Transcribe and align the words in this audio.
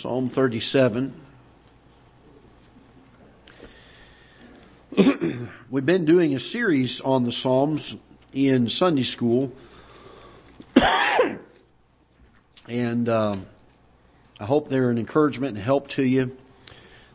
Psalm 0.00 0.30
37. 0.34 1.14
We've 5.70 5.84
been 5.84 6.06
doing 6.06 6.34
a 6.34 6.40
series 6.40 6.98
on 7.04 7.24
the 7.24 7.32
Psalms 7.32 7.94
in 8.32 8.70
Sunday 8.70 9.02
school. 9.02 9.52
and 12.66 13.06
uh, 13.06 13.36
I 14.40 14.46
hope 14.46 14.70
they're 14.70 14.88
an 14.90 14.96
encouragement 14.96 15.56
and 15.56 15.64
help 15.64 15.88
to 15.90 16.02
you. 16.02 16.32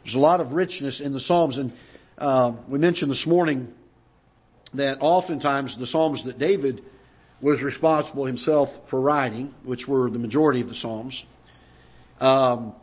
There's 0.04 0.14
a 0.14 0.20
lot 0.20 0.40
of 0.40 0.52
richness 0.52 1.02
in 1.02 1.14
the 1.14 1.20
Psalms. 1.20 1.58
And 1.58 1.74
uh, 2.20 2.58
we 2.70 2.78
mentioned 2.78 3.10
this 3.10 3.26
morning 3.26 3.70
that 4.76 5.00
oftentimes 5.02 5.76
the 5.80 5.88
Psalms 5.88 6.24
that 6.26 6.38
David 6.38 6.84
was 7.42 7.60
responsible 7.64 8.26
himself 8.26 8.70
for 8.92 9.02
writing, 9.02 9.56
which 9.66 9.88
were 9.88 10.12
the 10.12 10.20
majority 10.20 10.62
of 10.62 10.70
the 10.70 10.76
Psalms, 10.76 11.24
um, 12.20 12.74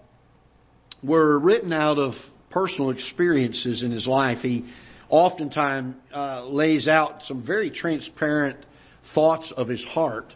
were 1.03 1.39
written 1.39 1.73
out 1.73 1.99
of 1.99 2.15
personal 2.51 2.91
experiences 2.91 3.83
in 3.83 3.91
his 3.91 4.07
life. 4.07 4.39
He 4.43 4.65
oftentimes 5.09 5.97
uh, 6.13 6.47
lays 6.47 6.87
out 6.89 7.23
some 7.23 7.45
very 7.45 7.71
transparent 7.71 8.65
thoughts 9.15 9.53
of 9.57 9.69
his 9.69 9.85
heart. 9.85 10.33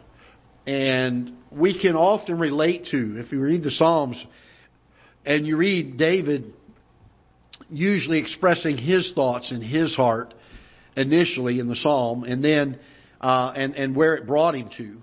And 0.67 1.33
we 1.51 1.81
can 1.81 1.95
often 1.95 2.37
relate 2.37 2.87
to, 2.91 3.15
if 3.17 3.31
you 3.31 3.41
read 3.41 3.63
the 3.63 3.71
Psalms 3.71 4.23
and 5.25 5.47
you 5.47 5.57
read 5.57 5.97
David 5.97 6.53
usually 7.69 8.19
expressing 8.19 8.77
his 8.77 9.11
thoughts 9.13 9.51
in 9.51 9.61
his 9.61 9.95
heart 9.95 10.33
initially 10.95 11.59
in 11.59 11.67
the 11.67 11.75
Psalm, 11.75 12.23
and 12.23 12.43
then 12.43 12.79
uh, 13.21 13.53
and 13.55 13.75
and 13.75 13.95
where 13.95 14.15
it 14.15 14.27
brought 14.27 14.55
him 14.55 14.69
to, 14.77 15.01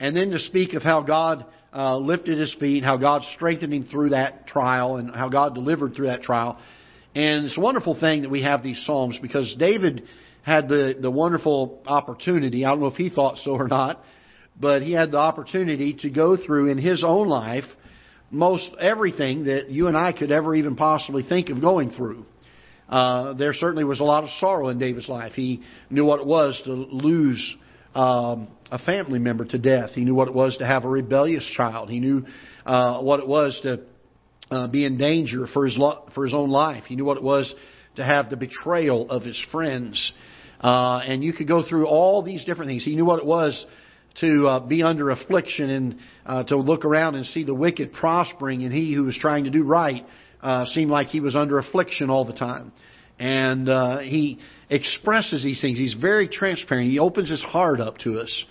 and 0.00 0.16
then 0.16 0.30
to 0.30 0.38
speak 0.38 0.74
of 0.74 0.82
how 0.82 1.02
God 1.02 1.46
uh, 1.76 1.98
lifted 1.98 2.38
his 2.38 2.54
feet, 2.58 2.82
how 2.82 2.96
God 2.96 3.22
strengthened 3.34 3.72
him 3.72 3.84
through 3.84 4.10
that 4.10 4.46
trial, 4.46 4.96
and 4.96 5.14
how 5.14 5.28
God 5.28 5.54
delivered 5.54 5.94
through 5.94 6.06
that 6.06 6.22
trial. 6.22 6.58
And 7.14 7.44
it's 7.44 7.58
a 7.58 7.60
wonderful 7.60 7.98
thing 7.98 8.22
that 8.22 8.30
we 8.30 8.42
have 8.42 8.62
these 8.62 8.82
Psalms 8.86 9.18
because 9.20 9.54
David 9.58 10.04
had 10.42 10.68
the, 10.68 10.94
the 11.00 11.10
wonderful 11.10 11.82
opportunity, 11.86 12.64
I 12.64 12.70
don't 12.70 12.80
know 12.80 12.86
if 12.86 12.94
he 12.94 13.10
thought 13.10 13.38
so 13.38 13.52
or 13.52 13.68
not, 13.68 14.02
but 14.58 14.80
he 14.82 14.92
had 14.92 15.10
the 15.10 15.18
opportunity 15.18 15.94
to 16.00 16.10
go 16.10 16.36
through 16.36 16.70
in 16.70 16.78
his 16.78 17.04
own 17.04 17.28
life 17.28 17.64
most 18.30 18.70
everything 18.80 19.44
that 19.44 19.70
you 19.70 19.88
and 19.88 19.96
I 19.96 20.12
could 20.12 20.32
ever 20.32 20.54
even 20.54 20.76
possibly 20.76 21.22
think 21.22 21.48
of 21.50 21.60
going 21.60 21.90
through. 21.90 22.24
Uh, 22.88 23.34
there 23.34 23.52
certainly 23.52 23.84
was 23.84 24.00
a 24.00 24.04
lot 24.04 24.24
of 24.24 24.30
sorrow 24.38 24.68
in 24.68 24.78
David's 24.78 25.08
life. 25.08 25.32
He 25.32 25.62
knew 25.90 26.04
what 26.04 26.20
it 26.20 26.26
was 26.26 26.60
to 26.64 26.72
lose 26.72 27.56
um, 27.96 28.48
a 28.70 28.78
family 28.78 29.18
member 29.18 29.46
to 29.46 29.58
death. 29.58 29.90
He 29.94 30.04
knew 30.04 30.14
what 30.14 30.28
it 30.28 30.34
was 30.34 30.56
to 30.58 30.66
have 30.66 30.84
a 30.84 30.88
rebellious 30.88 31.50
child. 31.56 31.88
He 31.88 31.98
knew 31.98 32.26
uh, 32.66 33.00
what 33.00 33.20
it 33.20 33.26
was 33.26 33.58
to 33.62 33.80
uh, 34.50 34.66
be 34.66 34.84
in 34.84 34.98
danger 34.98 35.46
for 35.46 35.64
his 35.64 35.78
lo- 35.78 36.06
for 36.14 36.24
his 36.24 36.34
own 36.34 36.50
life. 36.50 36.84
He 36.84 36.94
knew 36.94 37.04
what 37.04 37.16
it 37.16 37.22
was 37.22 37.52
to 37.96 38.04
have 38.04 38.28
the 38.28 38.36
betrayal 38.36 39.10
of 39.10 39.22
his 39.22 39.42
friends. 39.50 40.12
Uh, 40.60 40.98
and 41.06 41.24
you 41.24 41.32
could 41.32 41.48
go 41.48 41.62
through 41.66 41.86
all 41.86 42.22
these 42.22 42.44
different 42.44 42.68
things. 42.68 42.84
He 42.84 42.96
knew 42.96 43.04
what 43.04 43.18
it 43.18 43.26
was 43.26 43.66
to 44.20 44.46
uh, 44.46 44.60
be 44.60 44.82
under 44.82 45.10
affliction 45.10 45.70
and 45.70 45.98
uh, 46.26 46.44
to 46.44 46.56
look 46.56 46.84
around 46.84 47.14
and 47.14 47.24
see 47.26 47.44
the 47.44 47.54
wicked 47.54 47.92
prospering, 47.92 48.62
and 48.62 48.72
he 48.72 48.92
who 48.94 49.04
was 49.04 49.16
trying 49.18 49.44
to 49.44 49.50
do 49.50 49.64
right 49.64 50.04
uh, 50.42 50.66
seemed 50.66 50.90
like 50.90 51.08
he 51.08 51.20
was 51.20 51.34
under 51.34 51.58
affliction 51.58 52.10
all 52.10 52.26
the 52.26 52.34
time. 52.34 52.72
And 53.18 53.68
uh, 53.68 53.98
he 53.98 54.38
expresses 54.68 55.42
these 55.42 55.60
things. 55.60 55.78
He's 55.78 55.94
very 55.94 56.28
transparent. 56.28 56.90
He 56.90 56.98
opens 56.98 57.30
his 57.30 57.42
heart 57.42 57.80
up 57.80 57.98
to 57.98 58.18
us 58.18 58.44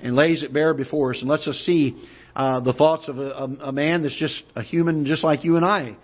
and 0.00 0.14
lays 0.14 0.42
it 0.42 0.52
bare 0.52 0.74
before 0.74 1.12
us 1.12 1.20
and 1.20 1.28
lets 1.28 1.46
us 1.48 1.56
see 1.66 1.96
uh, 2.34 2.60
the 2.60 2.72
thoughts 2.72 3.08
of 3.08 3.18
a, 3.18 3.48
a 3.60 3.72
man 3.72 4.02
that's 4.02 4.18
just 4.18 4.42
a 4.54 4.62
human, 4.62 5.04
just 5.04 5.24
like 5.24 5.44
you 5.44 5.56
and 5.56 5.64
I. 5.64 5.96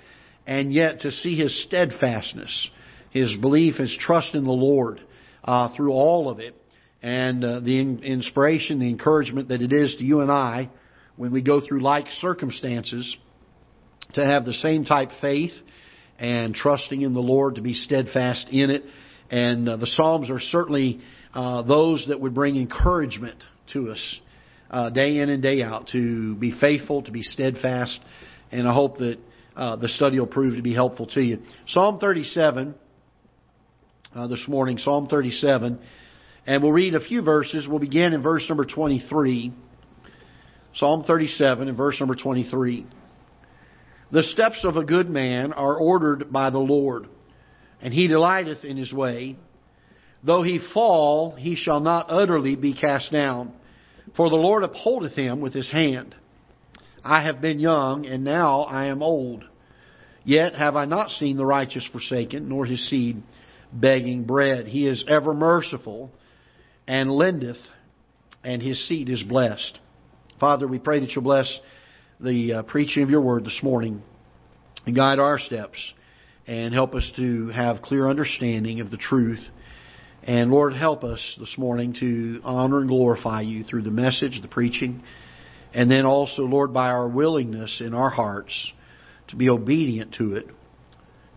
And 0.47 0.73
yet 0.73 1.01
to 1.01 1.13
see 1.13 1.37
his 1.37 1.65
steadfastness, 1.65 2.71
his 3.11 3.33
belief, 3.41 3.77
his 3.77 3.97
trust 4.01 4.35
in 4.35 4.45
the 4.45 4.51
Lord 4.51 5.01
uh, 5.45 5.75
through 5.77 5.93
all 5.93 6.29
of 6.29 6.41
it, 6.41 6.55
and 7.03 7.45
uh, 7.45 7.61
the 7.61 7.79
in- 7.79 8.03
inspiration, 8.03 8.81
the 8.81 8.89
encouragement 8.89 9.49
that 9.49 9.63
it 9.63 9.73
is 9.73 9.95
to 9.99 10.05
you 10.05 10.21
and 10.21 10.31
I 10.31 10.71
when 11.17 11.33
we 11.33 11.43
go 11.43 11.61
through 11.61 11.81
like 11.81 12.07
circumstances 12.21 13.17
to 14.15 14.25
have 14.25 14.45
the 14.45 14.55
same 14.55 14.85
type 14.85 15.11
faith 15.21 15.53
and 16.19 16.55
trusting 16.55 17.01
in 17.01 17.15
the 17.15 17.21
Lord 17.21 17.57
to 17.57 17.63
be 17.63 17.75
steadfast 17.75 18.49
in 18.51 18.71
it. 18.71 18.85
And 19.31 19.69
uh, 19.69 19.77
the 19.77 19.87
Psalms 19.87 20.31
are 20.31 20.41
certainly 20.41 21.01
uh, 21.35 21.63
those 21.63 22.07
that 22.09 22.21
would 22.21 22.35
bring 22.35 22.57
encouragement 22.57 23.43
to 23.73 23.91
us 23.91 24.21
uh, 24.71 24.91
day 24.91 25.19
in 25.19 25.29
and 25.29 25.43
day 25.43 25.63
out 25.63 25.89
to 25.89 26.35
be 26.37 26.59
faithful, 26.59 27.03
to 27.03 27.13
be 27.13 27.23
steadfast. 27.23 28.01
And 28.51 28.67
I 28.67 28.75
hope 28.75 28.99
that 28.99 29.19
uh, 29.57 29.77
the 29.77 29.89
study 29.89 30.19
will 30.19 30.27
prove 30.27 30.57
to 30.57 30.63
be 30.63 30.75
helpful 30.75 31.07
to 31.09 31.21
you. 31.21 31.41
Psalm 31.67 31.99
37 31.99 32.75
uh, 34.15 34.27
this 34.27 34.45
morning, 34.49 34.79
Psalm 34.79 35.07
37. 35.09 35.79
And 36.47 36.63
we'll 36.63 36.73
read 36.73 36.95
a 36.95 37.01
few 37.01 37.23
verses. 37.23 37.67
We'll 37.69 37.79
begin 37.79 38.15
in 38.15 38.23
verse 38.23 38.47
number 38.49 38.65
23. 38.65 39.53
Psalm 40.75 41.05
37 41.05 41.69
and 41.69 41.77
verse 41.77 41.99
number 42.01 42.15
23. 42.15 42.87
The 44.11 44.23
steps 44.23 44.65
of 44.65 44.77
a 44.77 44.85
good 44.85 45.11
man 45.11 45.53
are 45.53 45.77
ordered 45.77 46.33
by 46.33 46.51
the 46.51 46.59
Lord, 46.59 47.09
and 47.83 47.93
he 47.93 48.09
delighteth 48.09 48.65
in 48.65 48.77
his 48.77 48.93
way. 48.93 49.37
Though 50.25 50.43
he 50.43 50.61
fall, 50.73 51.33
he 51.33 51.57
shall 51.57 51.81
not 51.81 52.07
utterly 52.09 52.57
be 52.57 52.75
cast 52.75 53.13
down, 53.13 53.53
for 54.17 54.31
the 54.31 54.37
Lord 54.37 54.65
upholdeth 54.65 55.13
him 55.13 55.41
with 55.41 55.53
his 55.53 55.71
hand. 55.71 56.15
I 57.05 57.23
have 57.23 57.41
been 57.41 57.61
young, 57.61 58.07
and 58.07 58.25
now 58.25 58.63
I 58.63 58.87
am 58.87 59.03
old. 59.03 59.45
Yet 60.25 60.55
have 60.55 60.75
I 60.75 60.87
not 60.87 61.11
seen 61.11 61.37
the 61.37 61.47
righteous 61.47 61.87
forsaken, 61.93 62.49
nor 62.49 62.67
his 62.67 62.89
seed 62.89 63.23
begging 63.73 64.25
bread. 64.25 64.67
He 64.67 64.87
is 64.87 65.05
ever 65.07 65.35
merciful, 65.35 66.11
and 66.87 67.11
lendeth, 67.11 67.59
and 68.43 68.63
his 68.63 68.89
seed 68.89 69.11
is 69.11 69.23
blessed. 69.23 69.79
Father, 70.41 70.67
we 70.67 70.79
pray 70.79 71.01
that 71.01 71.11
you'll 71.11 71.25
bless 71.25 71.51
the 72.21 72.53
uh, 72.53 72.63
preaching 72.63 73.05
of 73.05 73.11
your 73.11 73.21
word 73.21 73.45
this 73.45 73.61
morning 73.63 74.03
and 74.87 74.97
guide 74.97 75.21
our 75.21 75.39
steps 75.39 75.79
and 76.49 76.75
help 76.75 76.95
us 76.95 77.09
to 77.15 77.49
have 77.51 77.81
clear 77.81 78.09
understanding 78.09 78.81
of 78.81 78.91
the 78.91 78.97
truth. 78.97 79.41
And 80.25 80.51
Lord, 80.51 80.75
help 80.75 81.05
us 81.05 81.21
this 81.39 81.55
morning 81.57 81.95
to 82.01 82.41
honor 82.43 82.81
and 82.81 82.89
glorify 82.89 83.43
you 83.43 83.63
through 83.63 83.83
the 83.83 83.93
message, 83.93 84.41
the 84.43 84.49
preaching, 84.49 85.03
and 85.73 85.89
then 85.89 86.07
also, 86.07 86.43
Lord, 86.43 86.75
by 86.75 86.89
our 86.89 87.07
willingness 87.07 87.81
in 87.81 87.95
our 87.95 88.11
hearts 88.11 88.73
to 89.29 89.37
be 89.37 89.49
obedient 89.49 90.15
to 90.15 90.35
it, 90.35 90.47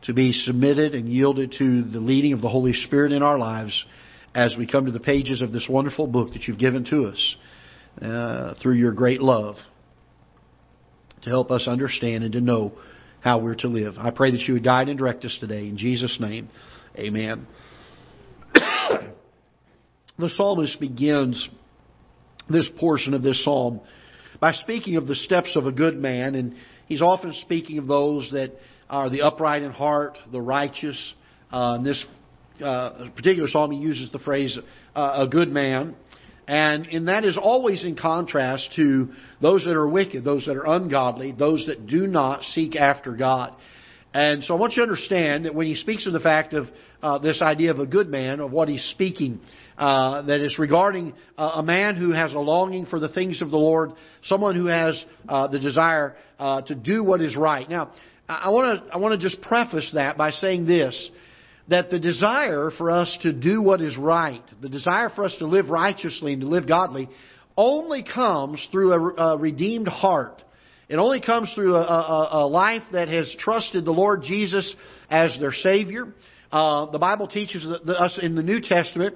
to 0.04 0.14
be 0.14 0.32
submitted 0.32 0.96
and 0.96 1.08
yielded 1.08 1.54
to 1.60 1.84
the 1.84 2.00
leading 2.00 2.34
of 2.34 2.42
the 2.42 2.50
Holy 2.50 2.74
Spirit 2.74 3.12
in 3.12 3.22
our 3.22 3.38
lives 3.38 3.86
as 4.34 4.56
we 4.58 4.66
come 4.66 4.86
to 4.86 4.92
the 4.92 5.00
pages 5.00 5.42
of 5.42 5.52
this 5.52 5.68
wonderful 5.70 6.08
book 6.08 6.34
that 6.34 6.48
you've 6.48 6.58
given 6.58 6.86
to 6.86 7.06
us 7.06 7.36
uh, 8.02 8.56
through 8.64 8.76
your 8.76 8.94
great 8.94 9.22
love 9.22 9.58
to 11.24 11.30
help 11.30 11.52
us 11.52 11.68
understand 11.68 12.24
and 12.24 12.34
to 12.34 12.42
know 12.42 12.74
how 13.22 13.40
we're 13.40 13.56
to 13.56 13.68
live. 13.68 13.96
I 13.98 14.10
pray 14.12 14.32
that 14.32 14.42
you 14.42 14.56
would 14.56 14.64
guide 14.64 14.90
and 14.90 14.98
direct 14.98 15.24
us 15.26 15.38
today. 15.40 15.68
In 15.68 15.78
Jesus' 15.78 16.18
name, 16.20 16.50
amen. 16.98 17.48
the 18.54 20.30
psalmist 20.36 20.80
begins 20.80 21.48
this 22.50 22.68
portion 22.80 23.14
of 23.14 23.22
this 23.22 23.44
psalm 23.44 23.82
by 24.40 24.54
speaking 24.54 24.96
of 24.96 25.08
the 25.08 25.16
steps 25.16 25.56
of 25.56 25.68
a 25.68 25.72
good 25.72 25.98
man, 25.98 26.36
and 26.36 26.56
he's 26.88 27.02
often 27.02 27.32
speaking 27.34 27.78
of 27.78 27.88
those 27.88 28.30
that 28.34 28.52
are 28.90 29.10
the 29.10 29.22
upright 29.22 29.62
in 29.62 29.72
heart, 29.72 30.18
the 30.32 30.42
righteous. 30.42 31.14
Uh, 31.52 31.76
in 31.78 31.84
this 31.84 32.04
uh, 32.64 33.10
particular 33.16 33.48
psalm, 33.48 33.72
he 33.72 33.78
uses 33.78 34.12
the 34.12 34.20
phrase 34.20 34.58
uh, 34.96 35.26
"a 35.26 35.28
good 35.28 35.50
man." 35.50 35.96
And, 36.48 36.88
and 36.88 37.08
that 37.08 37.24
is 37.24 37.38
always 37.38 37.84
in 37.84 37.96
contrast 37.96 38.74
to 38.76 39.10
those 39.42 39.64
that 39.64 39.76
are 39.76 39.88
wicked, 39.88 40.24
those 40.24 40.46
that 40.48 40.58
are 40.58 40.66
ungodly, 40.66 41.32
those 41.32 41.66
that 41.68 41.88
do 41.88 42.08
not 42.08 42.44
seek 42.44 42.76
after 42.76 43.16
God. 43.16 43.56
And 44.14 44.44
so 44.44 44.56
I 44.56 44.60
want 44.60 44.74
you 44.74 44.78
to 44.78 44.84
understand 44.84 45.46
that 45.46 45.56
when 45.56 45.68
he 45.68 45.76
speaks 45.76 46.06
of 46.06 46.14
the 46.14 46.20
fact 46.20 46.54
of 46.54 46.68
uh, 47.02 47.20
this 47.20 47.42
idea 47.42 47.72
of 47.72 47.80
a 47.80 47.86
good 47.86 48.10
man, 48.10 48.42
of 48.42 48.52
what 48.52 48.68
he's 48.68 48.84
speaking, 48.92 49.40
uh, 49.78 50.24
that 50.24 50.42
is 50.42 50.60
regarding 50.60 51.14
uh, 51.38 51.54
a 51.56 51.64
man 51.64 51.96
who 51.96 52.12
has 52.12 52.34
a 52.34 52.40
longing 52.40 52.86
for 52.86 53.00
the 53.00 53.10
things 53.10 53.42
of 53.42 53.50
the 53.50 53.58
Lord, 53.58 53.92
someone 54.24 54.56
who 54.56 54.66
has 54.66 55.04
uh, 55.30 55.48
the 55.48 55.60
desire 55.60 56.16
uh, 56.38 56.62
to 56.64 56.76
do 56.76 57.04
what 57.04 57.22
is 57.22 57.38
right. 57.38 57.70
Now, 57.70 57.94
I 58.28 58.50
want 58.50 58.84
to 58.84 58.94
I 58.94 58.98
want 58.98 59.20
to 59.20 59.30
just 59.30 59.42
preface 59.42 59.92
that 59.94 60.18
by 60.18 60.32
saying 60.32 60.66
this 60.66 61.10
that 61.72 61.90
the 61.90 62.00
desire 62.00 62.70
for 62.78 62.92
us 62.92 63.18
to 63.22 63.32
do 63.32 63.62
what 63.62 63.80
is 63.80 63.98
right, 63.98 64.44
the 64.62 64.68
desire 64.68 65.10
for 65.10 65.24
us 65.24 65.34
to 65.40 65.46
live 65.46 65.70
righteously 65.70 66.34
and 66.34 66.42
to 66.42 66.48
live 66.48 66.68
godly, 66.68 67.10
only 67.56 68.04
comes 68.04 68.66
through 68.74 68.92
a, 68.92 69.00
a 69.16 69.38
redeemed 69.38 69.88
heart. 69.88 70.44
It 70.90 70.98
only 70.98 71.22
comes 71.22 71.50
through 71.56 71.76
a, 71.76 71.82
a, 71.82 72.30
a, 72.44 72.48
life 72.48 72.84
that 72.92 73.08
has 73.08 73.34
trusted 73.40 73.86
the 73.86 73.92
Lord 73.92 74.22
Jesus 74.22 74.76
as 75.10 75.38
their 75.40 75.54
Savior. 75.54 76.14
Uh, 76.52 76.92
the 76.92 77.00
Bible 77.00 77.30
teaches 77.30 77.66
us 77.66 78.20
in 78.22 78.36
the 78.36 78.44
New 78.44 78.60
Testament 78.60 79.16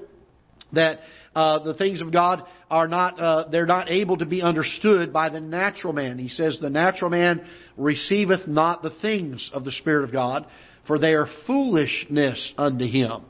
that 0.72 1.00
uh, 1.36 1.62
the 1.62 1.74
things 1.74 2.00
of 2.00 2.14
God 2.14 2.44
are 2.72 2.88
not 2.88 3.20
uh, 3.20 3.50
they're 3.52 3.66
not 3.66 3.92
able 3.92 4.18
to 4.18 4.26
be 4.26 4.42
understood 4.42 5.12
by 5.12 5.28
the 5.28 5.42
natural 5.42 5.92
man. 5.92 6.18
He 6.18 6.30
says 6.30 6.58
the 6.62 6.70
natural 6.70 7.12
man 7.12 7.46
receiveth 7.76 8.48
not 8.48 8.82
the 8.82 8.96
things 9.02 9.52
of 9.54 9.66
the 9.66 9.74
Spirit 9.74 10.06
of 10.06 10.14
God, 10.14 10.46
for 10.88 11.00
they 11.00 11.14
are 11.14 11.28
foolishness 11.48 12.54
unto 12.58 12.86
him. 12.86 13.24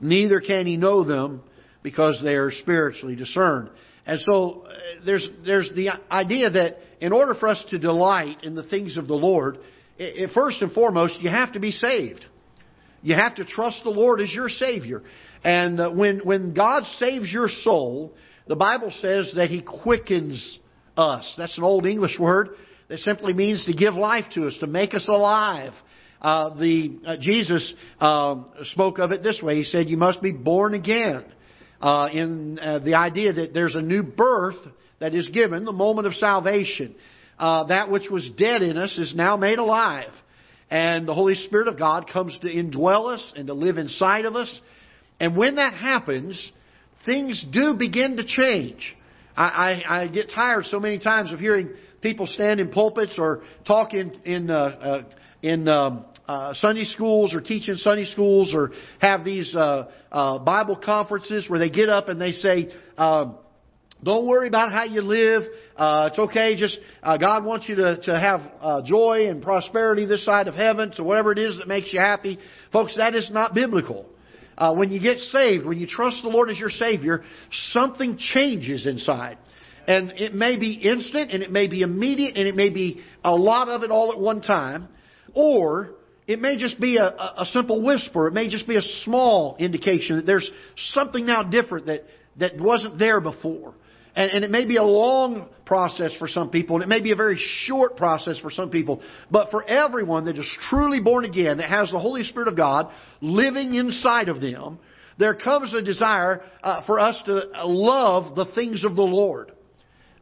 Neither 0.00 0.40
can 0.40 0.66
he 0.66 0.76
know 0.76 1.04
them 1.04 1.42
because 1.82 2.20
they 2.22 2.34
are 2.34 2.50
spiritually 2.50 3.16
discerned. 3.16 3.70
And 4.04 4.20
so 4.20 4.64
uh, 4.66 4.72
there's 5.06 5.28
there's 5.44 5.70
the 5.74 5.90
idea 6.10 6.50
that 6.50 6.76
in 7.00 7.12
order 7.12 7.34
for 7.34 7.48
us 7.48 7.64
to 7.70 7.78
delight 7.78 8.42
in 8.42 8.54
the 8.54 8.64
things 8.64 8.96
of 8.96 9.06
the 9.06 9.14
Lord, 9.14 9.58
it, 9.98 10.30
it, 10.30 10.30
first 10.34 10.60
and 10.60 10.72
foremost 10.72 11.20
you 11.20 11.30
have 11.30 11.52
to 11.52 11.60
be 11.60 11.70
saved. 11.70 12.24
You 13.02 13.14
have 13.14 13.34
to 13.36 13.44
trust 13.44 13.82
the 13.84 13.90
Lord 13.90 14.20
as 14.20 14.32
your 14.32 14.48
Savior. 14.48 15.02
And 15.44 15.80
uh, 15.80 15.90
when, 15.90 16.20
when 16.20 16.54
God 16.54 16.84
saves 16.98 17.32
your 17.32 17.48
soul, 17.48 18.14
the 18.46 18.56
Bible 18.56 18.92
says 19.00 19.32
that 19.36 19.50
He 19.50 19.62
quickens 19.62 20.58
us. 20.96 21.34
That's 21.36 21.58
an 21.58 21.64
old 21.64 21.86
English 21.86 22.18
word 22.18 22.50
that 22.88 23.00
simply 23.00 23.32
means 23.32 23.64
to 23.66 23.72
give 23.72 23.94
life 23.94 24.26
to 24.34 24.46
us, 24.46 24.56
to 24.60 24.66
make 24.66 24.94
us 24.94 25.06
alive. 25.08 25.72
Uh, 26.22 26.54
the 26.54 27.00
uh, 27.04 27.16
Jesus 27.20 27.74
uh, 28.00 28.36
spoke 28.62 28.98
of 28.98 29.10
it 29.10 29.24
this 29.24 29.40
way. 29.42 29.56
He 29.56 29.64
said, 29.64 29.90
"You 29.90 29.96
must 29.96 30.22
be 30.22 30.30
born 30.30 30.72
again." 30.74 31.24
Uh, 31.80 32.08
in 32.12 32.60
uh, 32.60 32.78
the 32.78 32.94
idea 32.94 33.32
that 33.32 33.52
there's 33.52 33.74
a 33.74 33.82
new 33.82 34.04
birth 34.04 34.58
that 35.00 35.16
is 35.16 35.26
given, 35.28 35.64
the 35.64 35.72
moment 35.72 36.06
of 36.06 36.14
salvation. 36.14 36.94
that 37.40 37.90
which 37.90 38.08
was 38.08 38.30
dead 38.38 38.62
in 38.62 38.76
us 38.76 38.96
is 38.98 39.16
now 39.16 39.36
made 39.36 39.58
alive, 39.58 40.12
and 40.70 41.08
the 41.08 41.14
Holy 41.14 41.34
Spirit 41.34 41.66
of 41.66 41.76
God 41.76 42.08
comes 42.08 42.38
to 42.42 42.46
indwell 42.46 43.12
us 43.12 43.32
and 43.34 43.48
to 43.48 43.54
live 43.54 43.78
inside 43.78 44.26
of 44.26 44.36
us. 44.36 44.60
And 45.18 45.36
when 45.36 45.56
that 45.56 45.74
happens, 45.74 46.52
things 47.04 47.44
do 47.50 47.74
begin 47.74 48.16
to 48.18 48.24
change. 48.24 48.96
I, 49.36 49.82
I, 49.88 50.02
I 50.02 50.06
get 50.06 50.30
tired 50.32 50.66
so 50.66 50.78
many 50.78 51.00
times 51.00 51.32
of 51.32 51.40
hearing 51.40 51.70
people 52.00 52.26
stand 52.26 52.60
in 52.60 52.68
pulpits 52.70 53.16
or 53.18 53.42
talk 53.66 53.92
in 53.94 54.12
in 54.24 54.50
uh, 54.50 54.54
uh, 54.54 55.02
in 55.42 55.68
um, 55.68 56.04
uh, 56.28 56.54
Sunday 56.54 56.84
schools 56.84 57.34
or 57.34 57.40
teach 57.40 57.68
in 57.68 57.76
Sunday 57.76 58.04
schools 58.04 58.54
or 58.54 58.70
have 59.00 59.24
these 59.24 59.54
uh, 59.54 59.90
uh, 60.10 60.38
Bible 60.38 60.76
conferences 60.76 61.48
where 61.48 61.58
they 61.58 61.70
get 61.70 61.88
up 61.88 62.08
and 62.08 62.20
they 62.20 62.32
say, 62.32 62.68
um, 62.96 63.36
"Don't 64.02 64.26
worry 64.26 64.48
about 64.48 64.70
how 64.70 64.84
you 64.84 65.02
live. 65.02 65.42
Uh, 65.76 66.08
it's 66.10 66.18
okay. 66.18 66.56
Just 66.56 66.78
uh, 67.02 67.16
God 67.16 67.44
wants 67.44 67.68
you 67.68 67.76
to 67.76 68.00
to 68.02 68.18
have 68.18 68.40
uh, 68.60 68.82
joy 68.82 69.28
and 69.28 69.42
prosperity 69.42 70.06
this 70.06 70.24
side 70.24 70.48
of 70.48 70.54
heaven. 70.54 70.92
So 70.94 71.02
whatever 71.02 71.32
it 71.32 71.38
is 71.38 71.58
that 71.58 71.68
makes 71.68 71.92
you 71.92 72.00
happy, 72.00 72.38
folks, 72.72 72.96
that 72.96 73.14
is 73.14 73.30
not 73.30 73.54
biblical." 73.54 74.06
Uh, 74.56 74.74
when 74.74 74.92
you 74.92 75.00
get 75.00 75.18
saved, 75.18 75.64
when 75.64 75.78
you 75.78 75.86
trust 75.86 76.22
the 76.22 76.28
Lord 76.28 76.50
as 76.50 76.58
your 76.58 76.68
Savior, 76.68 77.24
something 77.50 78.18
changes 78.18 78.86
inside. 78.86 79.38
And 79.88 80.12
it 80.12 80.34
may 80.34 80.58
be 80.58 80.74
instant, 80.74 81.30
and 81.32 81.42
it 81.42 81.50
may 81.50 81.68
be 81.68 81.82
immediate, 81.82 82.36
and 82.36 82.46
it 82.46 82.54
may 82.54 82.70
be 82.70 83.02
a 83.24 83.34
lot 83.34 83.68
of 83.68 83.82
it 83.82 83.90
all 83.90 84.12
at 84.12 84.20
one 84.20 84.40
time. 84.42 84.88
Or 85.34 85.94
it 86.32 86.40
may 86.40 86.56
just 86.56 86.80
be 86.80 86.96
a, 86.96 87.04
a 87.04 87.46
simple 87.52 87.82
whisper. 87.82 88.28
It 88.28 88.34
may 88.34 88.48
just 88.48 88.66
be 88.66 88.76
a 88.76 88.82
small 89.04 89.56
indication 89.58 90.16
that 90.16 90.26
there's 90.26 90.50
something 90.92 91.26
now 91.26 91.42
different 91.42 91.86
that, 91.86 92.00
that 92.38 92.58
wasn't 92.58 92.98
there 92.98 93.20
before. 93.20 93.74
And, 94.14 94.30
and, 94.30 94.44
it 94.44 94.50
may 94.50 94.66
be 94.66 94.76
a 94.76 94.82
long 94.82 95.48
process 95.64 96.14
for 96.18 96.28
some 96.28 96.50
people, 96.50 96.76
and 96.76 96.82
it 96.82 96.88
may 96.88 97.00
be 97.00 97.12
a 97.12 97.16
very 97.16 97.38
short 97.64 97.96
process 97.96 98.38
for 98.40 98.50
some 98.50 98.68
people. 98.68 99.00
But 99.30 99.50
for 99.50 99.64
everyone 99.66 100.26
that 100.26 100.36
is 100.36 100.58
truly 100.68 101.00
born 101.00 101.24
again, 101.24 101.58
that 101.58 101.70
has 101.70 101.90
the 101.90 101.98
Holy 101.98 102.22
Spirit 102.24 102.48
of 102.48 102.56
God 102.56 102.92
living 103.22 103.72
inside 103.72 104.28
of 104.28 104.40
them, 104.42 104.78
there 105.18 105.34
comes 105.34 105.72
a 105.72 105.80
desire 105.80 106.42
uh, 106.62 106.84
for 106.84 106.98
us 106.98 107.20
to 107.24 107.64
love 107.64 108.34
the 108.34 108.46
things 108.54 108.84
of 108.84 108.96
the 108.96 109.02
Lord. 109.02 109.52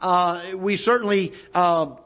Uh, 0.01 0.53
we 0.57 0.77
certainly 0.77 1.33
uh, 1.53 1.97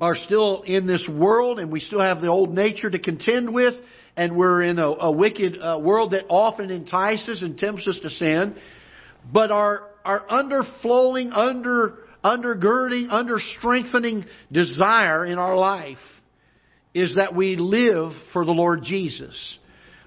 are 0.00 0.14
still 0.14 0.62
in 0.62 0.86
this 0.86 1.08
world, 1.12 1.58
and 1.58 1.70
we 1.72 1.80
still 1.80 2.00
have 2.00 2.20
the 2.20 2.28
old 2.28 2.54
nature 2.54 2.90
to 2.90 2.98
contend 2.98 3.52
with, 3.52 3.74
and 4.16 4.36
we're 4.36 4.62
in 4.62 4.78
a, 4.78 4.86
a 4.86 5.10
wicked 5.10 5.58
uh, 5.60 5.78
world 5.82 6.12
that 6.12 6.24
often 6.28 6.70
entices 6.70 7.42
and 7.42 7.58
tempts 7.58 7.86
us 7.88 7.98
to 8.02 8.10
sin. 8.10 8.56
But 9.32 9.50
our 9.50 9.88
our 10.08 10.26
underflowing, 10.26 11.32
under, 11.32 11.98
undergirding, 12.24 13.08
under 13.10 13.38
strengthening 13.38 14.24
desire 14.50 15.26
in 15.26 15.38
our 15.38 15.54
life 15.54 15.98
is 16.94 17.16
that 17.16 17.34
we 17.34 17.56
live 17.56 18.12
for 18.32 18.46
the 18.46 18.52
Lord 18.52 18.82
Jesus. 18.82 19.58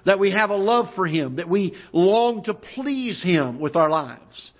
That 0.07 0.17
we 0.17 0.31
have 0.31 0.49
a 0.49 0.55
love 0.55 0.87
for 0.95 1.05
Him. 1.05 1.35
That 1.35 1.47
we 1.47 1.75
long 1.93 2.43
to 2.45 2.55
please 2.55 3.21
Him 3.23 3.59
with 3.59 3.75
our 3.75 3.89
lives. 3.89 4.51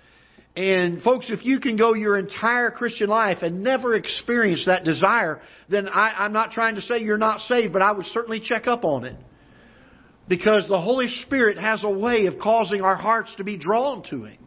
And 0.54 1.02
folks, 1.02 1.26
if 1.30 1.46
you 1.46 1.60
can 1.60 1.76
go 1.76 1.94
your 1.94 2.18
entire 2.18 2.70
Christian 2.70 3.08
life 3.08 3.38
and 3.40 3.62
never 3.62 3.94
experience 3.94 4.66
that 4.66 4.84
desire, 4.84 5.40
then 5.70 5.88
I, 5.88 6.26
am 6.26 6.34
not 6.34 6.50
trying 6.50 6.74
to 6.74 6.82
say 6.82 6.98
you're 6.98 7.16
not 7.16 7.40
saved, 7.40 7.72
but 7.72 7.80
I 7.80 7.92
would 7.92 8.04
certainly 8.06 8.40
check 8.40 8.66
up 8.66 8.84
on 8.84 9.04
it. 9.04 9.16
Because 10.28 10.68
the 10.68 10.80
Holy 10.80 11.08
Spirit 11.08 11.56
has 11.56 11.84
a 11.84 11.90
way 11.90 12.26
of 12.26 12.38
causing 12.38 12.82
our 12.82 12.96
hearts 12.96 13.34
to 13.36 13.44
be 13.44 13.56
drawn 13.56 14.02
to 14.10 14.24
Him. 14.24 14.38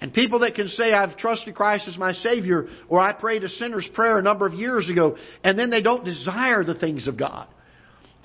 And 0.00 0.14
people 0.14 0.40
that 0.40 0.54
can 0.54 0.68
say, 0.68 0.92
I've 0.92 1.16
trusted 1.16 1.54
Christ 1.54 1.88
as 1.88 1.98
my 1.98 2.12
Savior, 2.12 2.68
or 2.88 3.00
I 3.00 3.12
prayed 3.12 3.44
a 3.44 3.48
sinner's 3.48 3.88
prayer 3.94 4.18
a 4.18 4.22
number 4.22 4.46
of 4.46 4.54
years 4.54 4.88
ago, 4.88 5.16
and 5.44 5.58
then 5.58 5.70
they 5.70 5.82
don't 5.82 6.04
desire 6.04 6.64
the 6.64 6.74
things 6.74 7.06
of 7.06 7.18
God. 7.18 7.48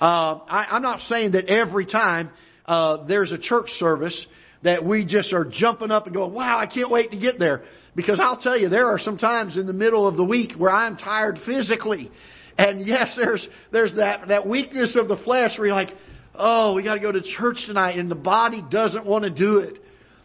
Uh, 0.00 0.40
I, 0.48 0.68
I'm 0.70 0.82
not 0.82 1.00
saying 1.08 1.32
that 1.32 1.46
every 1.46 1.86
time 1.86 2.30
uh, 2.64 3.06
there's 3.06 3.32
a 3.32 3.38
church 3.38 3.68
service 3.78 4.26
that 4.64 4.84
we 4.84 5.04
just 5.04 5.32
are 5.32 5.44
jumping 5.44 5.90
up 5.90 6.06
and 6.06 6.14
going, 6.14 6.32
wow, 6.32 6.58
I 6.58 6.66
can't 6.66 6.90
wait 6.90 7.10
to 7.12 7.18
get 7.18 7.38
there. 7.38 7.62
Because 7.94 8.18
I'll 8.20 8.40
tell 8.40 8.58
you, 8.58 8.68
there 8.68 8.88
are 8.88 8.98
some 8.98 9.18
times 9.18 9.56
in 9.56 9.66
the 9.66 9.72
middle 9.72 10.08
of 10.08 10.16
the 10.16 10.24
week 10.24 10.58
where 10.58 10.72
I'm 10.72 10.96
tired 10.96 11.38
physically. 11.46 12.10
And 12.58 12.84
yes, 12.84 13.14
there's, 13.16 13.46
there's 13.70 13.94
that, 13.96 14.28
that 14.28 14.48
weakness 14.48 14.96
of 14.98 15.06
the 15.06 15.18
flesh 15.18 15.58
where 15.58 15.68
you're 15.68 15.76
like, 15.76 15.94
oh, 16.34 16.74
we 16.74 16.82
gotta 16.82 17.00
go 17.00 17.12
to 17.12 17.22
church 17.22 17.58
tonight, 17.66 17.98
and 17.98 18.10
the 18.10 18.16
body 18.16 18.62
doesn't 18.68 19.06
want 19.06 19.24
to 19.24 19.30
do 19.30 19.58
it. 19.58 19.78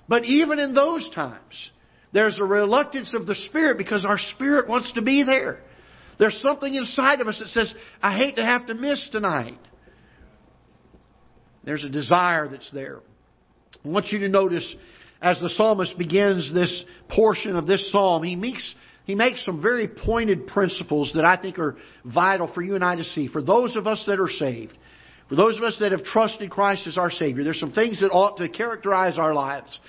But 0.07 0.25
even 0.25 0.57
in 0.57 0.73
those 0.73 1.07
times, 1.13 1.71
there's 2.13 2.39
a 2.39 2.43
reluctance 2.43 3.13
of 3.13 3.27
the 3.27 3.35
Spirit 3.35 3.77
because 3.77 4.05
our 4.05 4.17
Spirit 4.35 4.67
wants 4.67 4.91
to 4.93 5.01
be 5.01 5.23
there. 5.23 5.61
There's 6.17 6.39
something 6.41 6.73
inside 6.73 7.21
of 7.21 7.27
us 7.27 7.39
that 7.39 7.49
says, 7.49 7.73
I 8.01 8.17
hate 8.17 8.37
to 8.37 8.45
have 8.45 8.67
to 8.67 8.73
miss 8.73 9.09
tonight. 9.11 9.59
There's 11.63 11.83
a 11.83 11.89
desire 11.89 12.47
that's 12.47 12.71
there. 12.71 13.01
I 13.83 13.87
want 13.87 14.07
you 14.07 14.19
to 14.19 14.29
notice 14.29 14.75
as 15.21 15.39
the 15.39 15.49
psalmist 15.49 15.97
begins 15.97 16.53
this 16.53 16.83
portion 17.09 17.55
of 17.55 17.67
this 17.67 17.91
psalm, 17.91 18.23
he 18.23 18.35
makes, 18.35 18.73
he 19.05 19.15
makes 19.15 19.43
some 19.45 19.61
very 19.61 19.87
pointed 19.87 20.47
principles 20.47 21.11
that 21.15 21.25
I 21.25 21.37
think 21.37 21.59
are 21.59 21.77
vital 22.05 22.51
for 22.53 22.61
you 22.61 22.75
and 22.75 22.83
I 22.83 22.95
to 22.95 23.03
see. 23.03 23.27
For 23.27 23.41
those 23.41 23.75
of 23.75 23.87
us 23.87 24.03
that 24.07 24.19
are 24.19 24.29
saved, 24.29 24.77
for 25.27 25.35
those 25.35 25.57
of 25.57 25.63
us 25.63 25.77
that 25.79 25.91
have 25.91 26.03
trusted 26.03 26.49
Christ 26.49 26.87
as 26.87 26.97
our 26.97 27.11
Savior, 27.11 27.43
there's 27.43 27.59
some 27.59 27.71
things 27.71 28.01
that 28.01 28.09
ought 28.09 28.37
to 28.37 28.49
characterize 28.49 29.17
our 29.17 29.33
lives. 29.33 29.79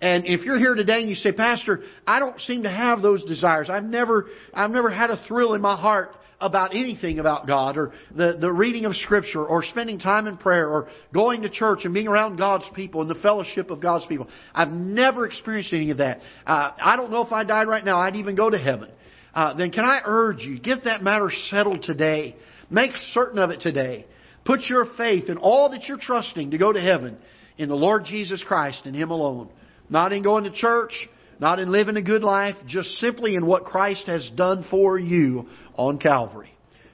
And 0.00 0.26
if 0.26 0.42
you're 0.42 0.58
here 0.58 0.74
today 0.74 1.00
and 1.00 1.08
you 1.08 1.14
say, 1.14 1.32
Pastor, 1.32 1.82
I 2.06 2.18
don't 2.18 2.40
seem 2.40 2.62
to 2.64 2.70
have 2.70 3.02
those 3.02 3.24
desires. 3.24 3.68
I've 3.70 3.84
never, 3.84 4.26
I've 4.52 4.70
never 4.70 4.90
had 4.90 5.10
a 5.10 5.22
thrill 5.26 5.54
in 5.54 5.60
my 5.60 5.76
heart 5.76 6.14
about 6.40 6.74
anything 6.74 7.18
about 7.18 7.46
God 7.46 7.78
or 7.78 7.92
the, 8.14 8.36
the 8.40 8.52
reading 8.52 8.84
of 8.84 8.94
Scripture 8.96 9.44
or 9.44 9.62
spending 9.62 9.98
time 9.98 10.26
in 10.26 10.36
prayer 10.36 10.68
or 10.68 10.88
going 11.14 11.42
to 11.42 11.50
church 11.50 11.80
and 11.84 11.94
being 11.94 12.08
around 12.08 12.36
God's 12.36 12.68
people 12.74 13.00
and 13.00 13.08
the 13.08 13.14
fellowship 13.16 13.70
of 13.70 13.80
God's 13.80 14.06
people. 14.06 14.28
I've 14.54 14.70
never 14.70 15.26
experienced 15.26 15.72
any 15.72 15.90
of 15.90 15.98
that. 15.98 16.20
Uh, 16.46 16.72
I 16.78 16.96
don't 16.96 17.10
know 17.10 17.22
if 17.22 17.32
I 17.32 17.44
died 17.44 17.68
right 17.68 17.84
now, 17.84 17.98
I'd 17.98 18.16
even 18.16 18.34
go 18.34 18.50
to 18.50 18.58
heaven. 18.58 18.90
Uh, 19.34 19.54
then 19.54 19.70
can 19.70 19.84
I 19.84 20.00
urge 20.04 20.42
you, 20.42 20.58
get 20.58 20.84
that 20.84 21.02
matter 21.02 21.30
settled 21.50 21.82
today. 21.82 22.36
Make 22.70 22.92
certain 23.12 23.38
of 23.38 23.50
it 23.50 23.60
today. 23.60 24.06
Put 24.44 24.60
your 24.68 24.86
faith 24.96 25.28
in 25.28 25.38
all 25.38 25.70
that 25.70 25.84
you're 25.84 25.98
trusting 25.98 26.52
to 26.52 26.58
go 26.58 26.72
to 26.72 26.80
heaven 26.80 27.16
in 27.58 27.68
the 27.68 27.74
Lord 27.74 28.04
Jesus 28.04 28.42
Christ 28.46 28.86
and 28.86 28.94
Him 28.94 29.10
alone. 29.10 29.48
Not 29.88 30.12
in 30.12 30.22
going 30.22 30.44
to 30.44 30.52
church, 30.52 30.92
not 31.38 31.58
in 31.58 31.70
living 31.70 31.96
a 31.96 32.02
good 32.02 32.22
life, 32.22 32.56
just 32.66 32.88
simply 32.96 33.34
in 33.34 33.46
what 33.46 33.64
Christ 33.64 34.06
has 34.06 34.30
done 34.34 34.64
for 34.70 34.98
you 34.98 35.48
on 35.74 35.98
Calvary. 35.98 36.50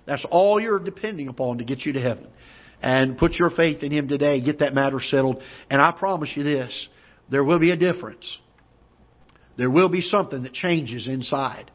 That's 0.07 0.27
all 0.31 0.61
you're 0.61 0.83
depending 0.83 1.29
upon 1.29 1.59
to 1.59 1.65
get 1.65 1.81
you 1.81 1.93
to 1.93 2.01
heaven. 2.01 2.27
And 2.81 3.17
put 3.17 3.35
your 3.35 3.51
faith 3.51 3.83
in 3.85 3.93
Him 3.93 4.09
today. 4.09 4.41
Get 4.41 4.59
that 4.59 4.75
matter 4.75 4.99
settled. 5.01 5.41
And 5.71 5.81
I 5.81 5.93
promise 5.93 6.31
you 6.35 6.43
this 6.43 6.89
there 7.31 7.45
will 7.45 7.61
be 7.61 7.71
a 7.71 7.77
difference. 7.77 8.39
There 9.57 9.71
will 9.71 9.89
be 9.89 10.01
something 10.01 10.43
that 10.43 10.53
changes 10.53 11.07
inside. 11.07 11.71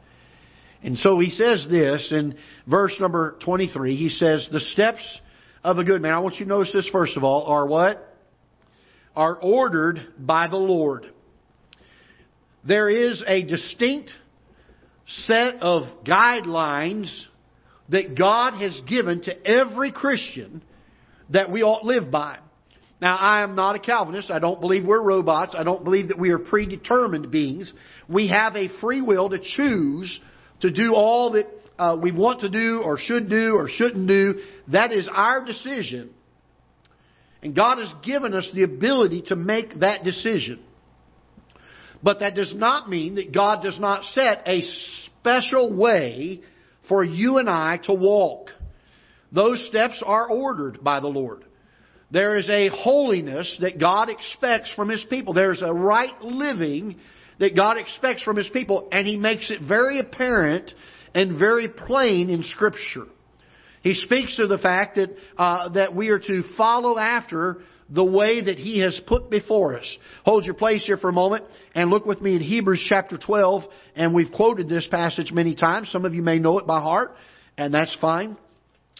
And 0.83 0.97
so 0.97 1.19
he 1.19 1.29
says 1.31 1.65
this 1.69 2.12
in 2.12 2.38
verse 2.67 2.95
number 3.00 3.38
23. 3.43 3.95
He 3.95 4.09
says, 4.09 4.47
The 4.51 4.59
steps 4.59 5.19
of 5.63 5.77
a 5.77 5.83
good 5.83 6.01
man. 6.01 6.13
I 6.13 6.19
want 6.19 6.36
you 6.36 6.45
to 6.45 6.50
notice 6.50 6.74
this 6.74 6.89
first 6.91 7.17
of 7.17 7.24
all 7.24 7.45
are 7.45 7.67
what? 7.67 8.03
Are 9.15 9.36
ordered 9.41 10.00
by 10.19 10.47
the 10.47 10.57
Lord. 10.57 11.12
There 12.67 12.89
is 12.89 13.24
a 13.25 13.43
distinct 13.43 14.12
set 15.05 15.55
of 15.62 15.83
guidelines 16.05 17.09
that 17.89 18.17
God 18.17 18.62
has 18.62 18.81
given 18.88 19.21
to 19.24 19.47
every 19.47 19.91
Christian 19.91 20.62
that 21.29 21.50
we 21.50 21.63
ought 21.63 21.81
to 21.81 21.88
live 21.88 22.12
by. 22.12 22.39
Now, 23.00 23.15
I 23.15 23.43
am 23.43 23.55
not 23.55 23.75
a 23.75 23.79
Calvinist. 23.79 24.31
I 24.31 24.39
don't 24.39 24.59
believe 24.59 24.86
we're 24.86 25.01
robots. 25.01 25.55
I 25.57 25.63
don't 25.63 25.83
believe 25.83 26.09
that 26.09 26.19
we 26.19 26.31
are 26.31 26.39
predetermined 26.39 27.31
beings. 27.31 27.71
We 28.09 28.29
have 28.29 28.55
a 28.55 28.67
free 28.81 29.01
will 29.01 29.29
to 29.29 29.39
choose 29.39 30.19
to 30.62 30.71
do 30.71 30.93
all 30.93 31.33
that 31.33 31.45
uh, 31.77 31.95
we 32.01 32.12
want 32.12 32.41
to 32.41 32.50
do 32.50 32.81
or 32.83 32.97
should 32.97 33.29
do 33.29 33.53
or 33.55 33.69
shouldn't 33.69 34.07
do. 34.07 34.41
That 34.69 34.91
is 34.91 35.07
our 35.13 35.45
decision. 35.45 36.09
And 37.43 37.55
God 37.55 37.77
has 37.77 37.93
given 38.03 38.33
us 38.33 38.50
the 38.53 38.63
ability 38.63 39.24
to 39.27 39.36
make 39.36 39.79
that 39.79 40.03
decision. 40.03 40.59
But 42.04 42.20
that 42.20 42.36
does 42.36 42.54
not 42.56 42.89
mean 42.89 43.16
that 43.16 43.34
God 43.34 43.63
does 43.63 43.80
not 43.80 44.04
set 44.04 44.44
a 44.46 44.62
special 45.06 45.74
way 45.74 46.42
for 46.88 47.04
you 47.04 47.38
and 47.38 47.50
I 47.50 47.77
to 47.84 47.94
walk. 47.94 48.51
Those 49.32 49.66
steps 49.68 50.01
are 50.06 50.30
ordered 50.30 50.84
by 50.84 51.00
the 51.00 51.08
Lord. 51.08 51.44
There 52.12 52.38
is 52.38 52.50
a 52.50 52.70
holiness 52.70 53.58
that 53.62 53.80
God 53.80 54.10
expects 54.10 54.74
from 54.74 54.89
His 54.89 55.06
people. 55.10 55.34
There's 55.34 55.62
a 55.62 55.74
right 55.74 56.22
living 56.22 56.96
that 57.39 57.56
God 57.56 57.77
expects 57.77 58.24
from 58.24 58.38
His 58.38 58.50
people, 58.50 58.88
and 58.92 59.06
He 59.06 59.18
makes 59.18 59.51
it 59.51 59.62
very 59.62 60.00
apparent 60.00 60.74
and 61.13 61.38
very 61.38 61.68
plain 61.68 62.30
in 62.30 62.44
Scripture. 62.44 63.08
He 63.82 63.94
speaks 63.96 64.38
to 64.38 64.48
the 64.48 64.58
fact 64.58 64.96
that, 64.96 65.10
uh, 65.38 65.70
that 65.70 65.96
we 65.96 66.10
are 66.10 66.20
to 66.20 66.44
follow 66.56 66.98
after 66.98 67.62
the 67.89 68.03
way 68.03 68.44
that 68.44 68.58
He 68.58 68.79
has 68.79 69.00
put 69.08 69.29
before 69.29 69.77
us. 69.77 69.98
Hold 70.24 70.46
your 70.46 70.56
place 70.56 70.86
here 70.86 70.98
for 70.98 71.10
a 71.10 71.13
moment 71.13 71.46
and 71.74 71.89
look 71.89 72.06
with 72.06 72.22
me 72.22 72.36
in 72.36 72.41
Hebrews 72.41 72.86
chapter 72.88 73.17
12. 73.17 73.63
And 73.96 74.13
we've 74.13 74.32
quoted 74.32 74.67
this 74.70 74.88
passage 74.89 75.32
many 75.32 75.56
times. 75.56 75.89
Some 75.91 76.06
of 76.06 76.13
you 76.13 76.22
may 76.22 76.39
know 76.39 76.60
it 76.60 76.67
by 76.67 76.82
heart, 76.82 77.15
and 77.58 77.74
that's 77.74 77.96
fine. 78.00 78.38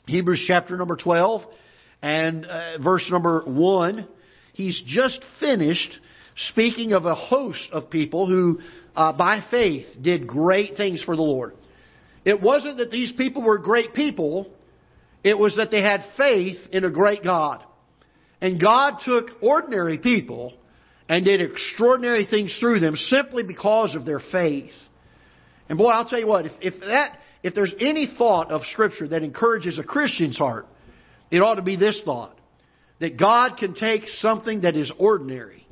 Hebrews 0.08 0.46
chapter 0.48 0.77
number 0.77 0.96
12 0.96 1.41
and 2.01 2.46
uh, 2.46 2.77
verse 2.82 3.08
number 3.12 3.44
1. 3.46 4.08
He's 4.53 4.82
just 4.88 5.24
finished 5.39 6.00
speaking 6.50 6.94
of 6.94 7.06
a 7.06 7.15
host 7.15 7.70
of 7.72 7.89
people 7.89 8.27
who, 8.27 8.60
uh, 8.96 9.13
by 9.13 9.41
faith, 9.51 9.86
did 10.01 10.27
great 10.27 10.77
things 10.77 11.03
for 11.03 11.15
the 11.15 11.22
Lord. 11.22 11.53
It 12.25 12.41
wasn't 12.41 12.77
that 12.77 12.91
these 12.91 13.12
people 13.13 13.44
were 13.44 13.58
great 13.58 13.94
people, 13.94 14.51
it 15.24 15.38
was 15.38 15.56
that 15.58 15.72
they 15.72 15.82
had 15.82 16.01
faith 16.17 16.58
in 16.72 16.84
a 16.84 16.91
great 16.91 17.24
God. 17.24 17.63
And 18.41 18.62
God 18.62 19.00
took 19.03 19.32
ordinary 19.41 19.98
people 19.98 20.53
and 21.10 21.25
did 21.25 21.41
extraordinary 21.41 22.25
things 22.25 22.56
through 22.60 22.79
them 22.79 22.96
simply 22.96 23.44
because 23.44 23.96
of 23.96 24.06
their 24.06 24.20
faith. 24.32 24.72
And 25.70 25.77
boy, 25.77 25.89
I'll 25.89 26.08
tell 26.08 26.20
you 26.20 26.27
what, 26.27 26.46
if, 26.46 26.51
if 26.62 26.79
that, 26.82 27.20
if 27.44 27.56
there's 27.56 27.74
any 27.79 28.13
thought 28.17 28.51
of 28.51 28.62
Scripture 28.72 29.08
that 29.08 29.24
encourages 29.24 29.79
a 29.79 29.84
Christian's 29.84 30.38
heart, 30.38 30.67
it 31.32 31.39
ought 31.39 31.56
to 31.56 31.62
be 31.62 31.75
this 31.75 32.01
thought. 32.06 32.34
That 33.00 33.17
God 33.17 33.58
can 33.58 33.75
take 33.75 34.08
something 34.08 34.62
that 34.62 34.75
is 34.75 34.91
ordinary 34.98 35.67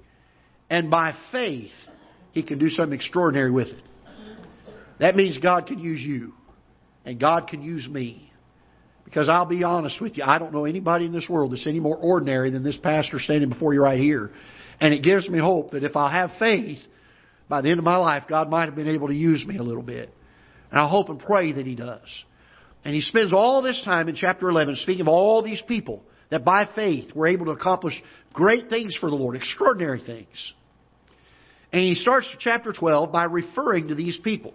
and 0.69 0.89
by 0.89 1.13
faith, 1.31 1.71
He 2.31 2.43
can 2.43 2.59
do 2.59 2.69
something 2.69 2.95
extraordinary 2.95 3.51
with 3.51 3.67
it. 3.67 3.83
That 4.99 5.15
means 5.15 5.37
God 5.37 5.67
can 5.67 5.79
use 5.79 6.01
you 6.01 6.33
and 7.03 7.19
God 7.19 7.47
can 7.47 7.61
use 7.61 7.87
me. 7.87 8.31
Because 9.05 9.29
I'll 9.29 9.45
be 9.45 9.63
honest 9.63 10.01
with 10.01 10.17
you, 10.17 10.23
I 10.23 10.39
don't 10.39 10.51
know 10.51 10.65
anybody 10.65 11.05
in 11.05 11.13
this 11.13 11.29
world 11.29 11.53
that's 11.53 11.67
any 11.67 11.79
more 11.79 11.95
ordinary 11.95 12.49
than 12.49 12.63
this 12.63 12.77
pastor 12.77 13.19
standing 13.19 13.49
before 13.49 13.73
you 13.73 13.81
right 13.81 13.99
here. 13.99 14.31
And 14.79 14.93
it 14.93 15.03
gives 15.03 15.29
me 15.29 15.39
hope 15.39 15.71
that 15.71 15.83
if 15.83 15.95
I 15.95 16.11
have 16.11 16.31
faith, 16.37 16.79
by 17.47 17.61
the 17.61 17.69
end 17.69 17.79
of 17.79 17.85
my 17.85 17.97
life, 17.97 18.23
God 18.27 18.49
might 18.49 18.65
have 18.65 18.75
been 18.75 18.89
able 18.89 19.07
to 19.07 19.13
use 19.13 19.45
me 19.45 19.57
a 19.57 19.63
little 19.63 19.83
bit. 19.83 20.09
And 20.71 20.79
I 20.79 20.89
hope 20.89 21.09
and 21.09 21.19
pray 21.19 21.53
that 21.53 21.65
He 21.65 21.75
does. 21.75 22.23
And 22.83 22.93
He 22.93 23.01
spends 23.01 23.31
all 23.31 23.61
this 23.61 23.81
time 23.85 24.09
in 24.09 24.15
chapter 24.15 24.49
11 24.49 24.77
speaking 24.77 25.01
of 25.01 25.07
all 25.07 25.43
these 25.43 25.61
people 25.67 26.03
that 26.31 26.43
by 26.43 26.67
faith 26.75 27.15
were 27.15 27.27
able 27.27 27.45
to 27.45 27.51
accomplish 27.51 27.93
great 28.33 28.69
things 28.69 28.95
for 28.99 29.09
the 29.09 29.15
Lord, 29.15 29.35
extraordinary 29.35 30.01
things. 30.03 30.53
And 31.71 31.81
He 31.81 31.93
starts 31.93 32.35
chapter 32.39 32.73
12 32.73 33.11
by 33.11 33.25
referring 33.25 33.89
to 33.89 33.95
these 33.95 34.17
people. 34.17 34.53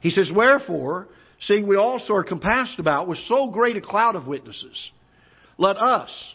He 0.00 0.10
says, 0.10 0.30
Wherefore, 0.34 1.08
seeing 1.42 1.66
we 1.66 1.76
also 1.76 2.14
are 2.14 2.24
compassed 2.24 2.78
about 2.78 3.08
with 3.08 3.18
so 3.18 3.50
great 3.50 3.76
a 3.76 3.80
cloud 3.80 4.16
of 4.16 4.26
witnesses. 4.26 4.90
Let 5.58 5.76
us, 5.76 6.34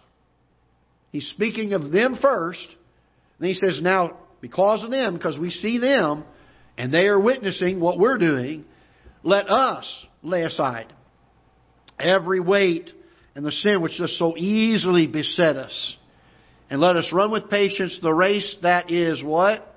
he's 1.11 1.29
speaking 1.29 1.73
of 1.73 1.91
them 1.91 2.17
first, 2.21 2.67
then 3.39 3.49
he 3.49 3.55
says, 3.55 3.79
now, 3.81 4.17
because 4.41 4.83
of 4.83 4.91
them, 4.91 5.15
because 5.15 5.37
we 5.37 5.49
see 5.49 5.79
them, 5.79 6.23
and 6.77 6.93
they 6.93 7.07
are 7.07 7.19
witnessing 7.19 7.79
what 7.79 7.97
we're 7.97 8.17
doing, 8.17 8.65
let 9.23 9.49
us 9.49 10.05
lay 10.21 10.43
aside 10.43 10.93
every 11.99 12.39
weight 12.39 12.91
and 13.35 13.45
the 13.45 13.51
sin 13.51 13.81
which 13.81 13.97
does 13.97 14.17
so 14.17 14.35
easily 14.37 15.07
beset 15.07 15.55
us. 15.55 15.97
And 16.69 16.81
let 16.81 16.95
us 16.95 17.09
run 17.13 17.31
with 17.31 17.49
patience 17.49 17.97
the 18.01 18.13
race 18.13 18.57
that 18.61 18.91
is 18.91 19.23
what? 19.23 19.75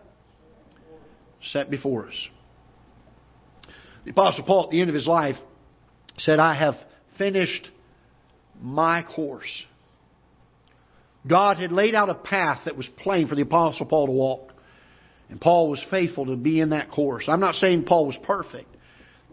Set 1.42 1.70
before 1.70 2.08
us. 2.08 2.28
The 4.04 4.10
Apostle 4.10 4.44
Paul, 4.44 4.64
at 4.64 4.70
the 4.70 4.80
end 4.80 4.88
of 4.88 4.94
his 4.94 5.06
life, 5.06 5.36
said, 6.18 6.38
I 6.38 6.54
have 6.54 6.74
finished 7.18 7.68
my 8.60 9.02
course. 9.02 9.64
God 11.28 11.58
had 11.58 11.72
laid 11.72 11.94
out 11.94 12.08
a 12.08 12.14
path 12.14 12.60
that 12.64 12.76
was 12.76 12.88
plain 12.98 13.28
for 13.28 13.34
the 13.34 13.42
Apostle 13.42 13.86
Paul 13.86 14.06
to 14.06 14.12
walk. 14.12 14.52
And 15.28 15.40
Paul 15.40 15.70
was 15.70 15.84
faithful 15.90 16.26
to 16.26 16.36
be 16.36 16.60
in 16.60 16.70
that 16.70 16.90
course. 16.90 17.26
I'm 17.28 17.40
not 17.40 17.54
saying 17.54 17.84
Paul 17.84 18.06
was 18.06 18.18
perfect, 18.24 18.68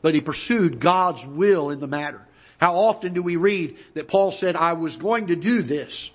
but 0.02 0.14
he 0.14 0.22
pursued 0.22 0.82
God's 0.82 1.24
will 1.28 1.72
in 1.72 1.80
the 1.80 1.88
matter. 1.88 2.22
How 2.60 2.76
often 2.76 3.14
do 3.14 3.24
we 3.24 3.36
read 3.36 3.76
that 3.96 4.08
Paul 4.08 4.36
said, 4.38 4.56
I 4.56 4.74
was 4.74 4.96
going 4.98 5.28
to 5.28 5.36
do 5.36 5.64
this, 5.64 6.10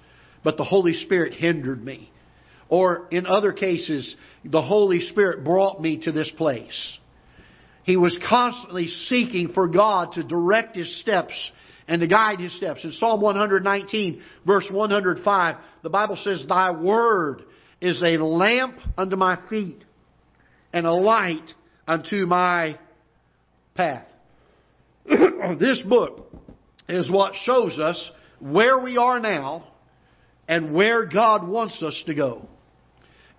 but 0.45 0.57
the 0.57 0.65
Holy 0.65 0.93
Spirit 0.93 1.35
hindered 1.35 1.85
me? 1.85 2.13
Or 2.69 3.09
in 3.11 3.27
other 3.27 3.53
cases, 3.53 4.15
the 4.45 4.63
Holy 4.63 5.01
Spirit 5.01 5.45
brought 5.45 5.81
me 5.81 5.99
to 6.05 6.13
this 6.13 6.31
place. 6.37 6.99
He 7.85 7.97
was 7.97 8.19
constantly 8.29 8.87
seeking 8.87 9.53
for 9.53 9.69
God 9.69 10.12
to 10.12 10.23
direct 10.23 10.77
his 10.77 11.01
steps 11.01 11.51
and 11.89 12.01
to 12.01 12.07
guide 12.07 12.41
his 12.41 12.57
steps. 12.57 12.85
In 12.85 12.93
Psalm 12.93 13.21
119, 13.21 14.23
verse 14.47 14.67
105, 14.71 15.57
the 15.83 15.91
Bible 15.91 16.17
says, 16.17 16.45
Thy 16.49 16.71
word 16.71 17.43
is 17.81 18.01
a 18.01 18.23
lamp 18.23 18.77
unto 18.97 19.17
my 19.17 19.39
feet 19.51 19.83
and 20.73 20.87
a 20.87 20.93
light 20.93 21.53
unto 21.87 22.25
my 22.27 22.79
path. 23.75 24.07
this 25.05 25.83
book 25.89 26.33
is 26.89 27.11
what 27.11 27.35
shows 27.43 27.79
us 27.79 28.11
where 28.39 28.79
we 28.79 28.97
are 28.97 29.19
now 29.19 29.67
and 30.47 30.73
where 30.73 31.07
God 31.07 31.47
wants 31.47 31.83
us 31.83 32.01
to 32.07 32.15
go. 32.15 32.49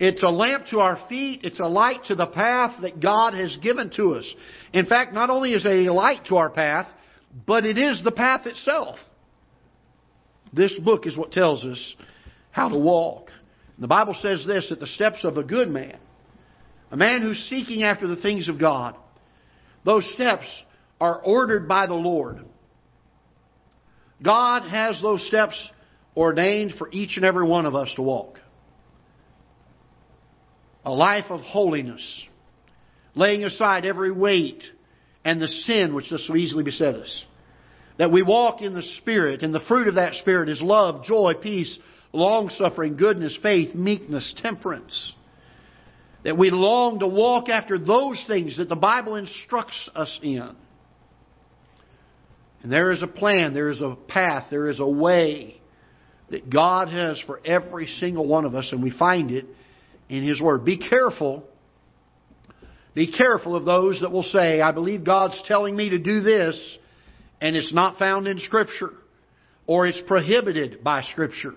It's 0.05 0.22
a 0.22 0.27
lamp 0.27 0.65
to 0.72 0.81
our 0.81 1.00
feet. 1.07 1.45
It's 1.45 1.62
a 1.62 1.65
light 1.65 2.03
to 2.07 2.15
the 2.15 2.25
path 2.25 2.81
that 2.81 3.00
God 3.00 3.33
has 3.36 3.55
given 3.62 3.89
to 3.91 4.15
us. 4.15 4.36
In 4.74 4.86
fact, 4.86 5.13
not 5.13 5.29
only 5.29 5.53
is 5.53 5.65
it 5.65 5.88
a 5.88 5.93
light 5.93 6.25
to 6.25 6.36
our 6.36 6.50
path, 6.50 6.88
but 7.48 7.65
it 7.65 7.77
is 7.77 8.01
the 8.03 8.12
path 8.12 8.45
itself. 8.45 8.98
This 10.51 10.75
book 10.75 11.07
is 11.07 11.15
what 11.15 11.31
tells 11.31 11.63
us 11.63 11.95
how 12.51 12.67
to 12.67 12.77
walk. 12.77 13.29
The 13.79 13.88
Bible 13.88 14.13
says 14.22 14.43
this 14.45 14.67
that 14.72 14.81
the 14.81 14.88
steps 14.88 15.24
of 15.24 15.38
a 15.38 15.43
good 15.43 15.69
man, 15.69 15.98
a 16.91 16.98
man 16.98 17.22
who's 17.22 17.39
seeking 17.50 17.83
after 17.83 18.05
the 18.05 18.22
things 18.22 18.50
of 18.50 18.60
God, 18.60 18.98
those 19.86 20.05
steps 20.15 20.48
are 21.00 21.22
ordered 21.22 21.65
by 21.65 21.88
the 21.88 21.93
Lord. 21.93 22.41
God 24.22 24.67
has 24.67 25.01
those 25.01 25.25
steps 25.29 25.55
ordained 26.17 26.74
for 26.77 26.89
each 26.91 27.15
and 27.15 27.24
every 27.24 27.48
one 27.48 27.65
of 27.65 27.74
us 27.74 27.89
to 27.95 28.01
walk 28.01 28.39
a 30.85 30.91
life 30.91 31.25
of 31.29 31.39
holiness, 31.41 32.25
laying 33.15 33.43
aside 33.43 33.85
every 33.85 34.11
weight 34.11 34.63
and 35.23 35.41
the 35.41 35.47
sin 35.47 35.93
which 35.93 36.09
does 36.09 36.25
so 36.27 36.35
easily 36.35 36.63
beset 36.63 36.95
us. 36.95 37.25
That 37.97 38.11
we 38.11 38.23
walk 38.23 38.61
in 38.61 38.73
the 38.73 38.81
Spirit, 38.99 39.43
and 39.43 39.53
the 39.53 39.61
fruit 39.61 39.87
of 39.87 39.95
that 39.95 40.15
Spirit 40.15 40.49
is 40.49 40.61
love, 40.61 41.03
joy, 41.03 41.33
peace, 41.41 41.77
long 42.11 42.49
suffering, 42.49 42.97
goodness, 42.97 43.37
faith, 43.41 43.75
meekness, 43.75 44.33
temperance. 44.37 45.13
That 46.23 46.37
we 46.37 46.49
long 46.49 46.99
to 46.99 47.07
walk 47.07 47.49
after 47.49 47.77
those 47.77 48.23
things 48.27 48.57
that 48.57 48.69
the 48.69 48.75
Bible 48.75 49.15
instructs 49.15 49.89
us 49.93 50.19
in. 50.23 50.55
And 52.63 52.71
there 52.71 52.91
is 52.91 53.01
a 53.01 53.07
plan, 53.07 53.53
there 53.53 53.69
is 53.69 53.81
a 53.81 53.97
path, 54.07 54.47
there 54.49 54.69
is 54.69 54.79
a 54.79 54.87
way 54.87 55.59
that 56.29 56.49
God 56.49 56.87
has 56.87 57.21
for 57.27 57.41
every 57.45 57.87
single 57.87 58.25
one 58.25 58.45
of 58.45 58.55
us, 58.55 58.69
and 58.71 58.81
we 58.81 58.89
find 58.91 59.31
it 59.31 59.45
in 60.10 60.27
His 60.27 60.41
Word. 60.41 60.65
Be 60.65 60.77
careful. 60.77 61.43
Be 62.93 63.12
careful 63.12 63.55
of 63.55 63.65
those 63.65 64.01
that 64.01 64.12
will 64.12 64.24
say, 64.24 64.62
I 64.62 64.72
believe 64.72 65.03
God's 65.03 65.41
telling 65.48 65.75
me 65.75 65.89
to 65.89 65.98
do 65.98 66.22
this, 66.22 66.77
and 67.41 67.55
it's 67.55 67.74
not 67.74 67.98
found 67.98 68.27
in 68.27 68.39
Scripture, 68.39 68.91
or 69.65 69.88
it's 69.88 70.01
prohibited 70.05 70.83
by 70.83 71.01
Scripture. 71.03 71.55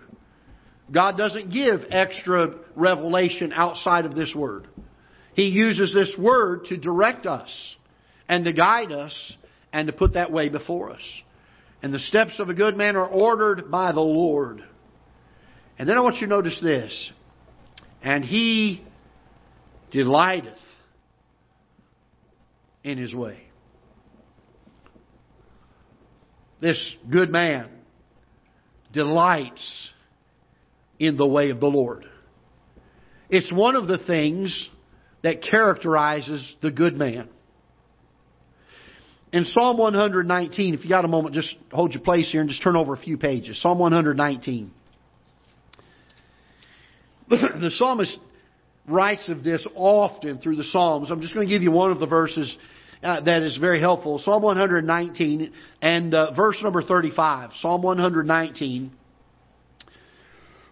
God 0.92 1.16
doesn't 1.16 1.52
give 1.52 1.80
extra 1.90 2.54
revelation 2.74 3.52
outside 3.52 4.04
of 4.04 4.14
this 4.14 4.34
Word. 4.34 4.68
He 5.34 5.48
uses 5.48 5.92
this 5.92 6.14
Word 6.18 6.64
to 6.66 6.76
direct 6.76 7.26
us 7.26 7.76
and 8.28 8.44
to 8.44 8.52
guide 8.52 8.92
us 8.92 9.36
and 9.72 9.88
to 9.88 9.92
put 9.92 10.14
that 10.14 10.32
way 10.32 10.48
before 10.48 10.90
us. 10.90 11.02
And 11.82 11.92
the 11.92 11.98
steps 11.98 12.38
of 12.38 12.48
a 12.48 12.54
good 12.54 12.76
man 12.76 12.96
are 12.96 13.06
ordered 13.06 13.70
by 13.70 13.92
the 13.92 14.00
Lord. 14.00 14.64
And 15.78 15.88
then 15.88 15.98
I 15.98 16.00
want 16.00 16.16
you 16.16 16.22
to 16.22 16.26
notice 16.28 16.58
this. 16.62 17.12
And 18.06 18.24
he 18.24 18.84
delighteth 19.90 20.56
in 22.84 22.98
his 22.98 23.12
way. 23.12 23.36
This 26.60 26.80
good 27.10 27.32
man 27.32 27.68
delights 28.92 29.90
in 31.00 31.16
the 31.16 31.26
way 31.26 31.50
of 31.50 31.58
the 31.58 31.66
Lord. 31.66 32.04
It's 33.28 33.52
one 33.52 33.74
of 33.74 33.88
the 33.88 33.98
things 34.06 34.68
that 35.24 35.42
characterizes 35.42 36.54
the 36.62 36.70
good 36.70 36.94
man. 36.94 37.28
In 39.32 39.46
Psalm 39.46 39.78
119, 39.78 40.74
if 40.74 40.84
you 40.84 40.88
got 40.88 41.04
a 41.04 41.08
moment, 41.08 41.34
just 41.34 41.52
hold 41.72 41.92
your 41.92 42.04
place 42.04 42.30
here 42.30 42.40
and 42.40 42.48
just 42.48 42.62
turn 42.62 42.76
over 42.76 42.94
a 42.94 42.98
few 42.98 43.18
pages. 43.18 43.60
Psalm 43.60 43.80
119. 43.80 44.70
the 47.60 47.70
psalmist 47.76 48.16
writes 48.88 49.28
of 49.28 49.42
this 49.42 49.66
often 49.74 50.38
through 50.38 50.56
the 50.56 50.64
Psalms. 50.64 51.10
I'm 51.10 51.20
just 51.20 51.34
going 51.34 51.46
to 51.46 51.52
give 51.52 51.62
you 51.62 51.72
one 51.72 51.90
of 51.90 51.98
the 51.98 52.06
verses 52.06 52.56
uh, 53.02 53.20
that 53.22 53.42
is 53.42 53.56
very 53.56 53.80
helpful. 53.80 54.18
Psalm 54.20 54.42
119 54.42 55.52
and 55.82 56.14
uh, 56.14 56.32
verse 56.34 56.60
number 56.62 56.82
35. 56.82 57.50
Psalm 57.60 57.82
119. 57.82 58.92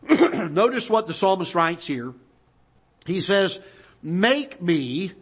Notice 0.50 0.86
what 0.88 1.06
the 1.06 1.14
psalmist 1.14 1.54
writes 1.54 1.86
here. 1.86 2.12
He 3.06 3.20
says, 3.20 3.56
Make 4.02 4.62
me 4.62 5.12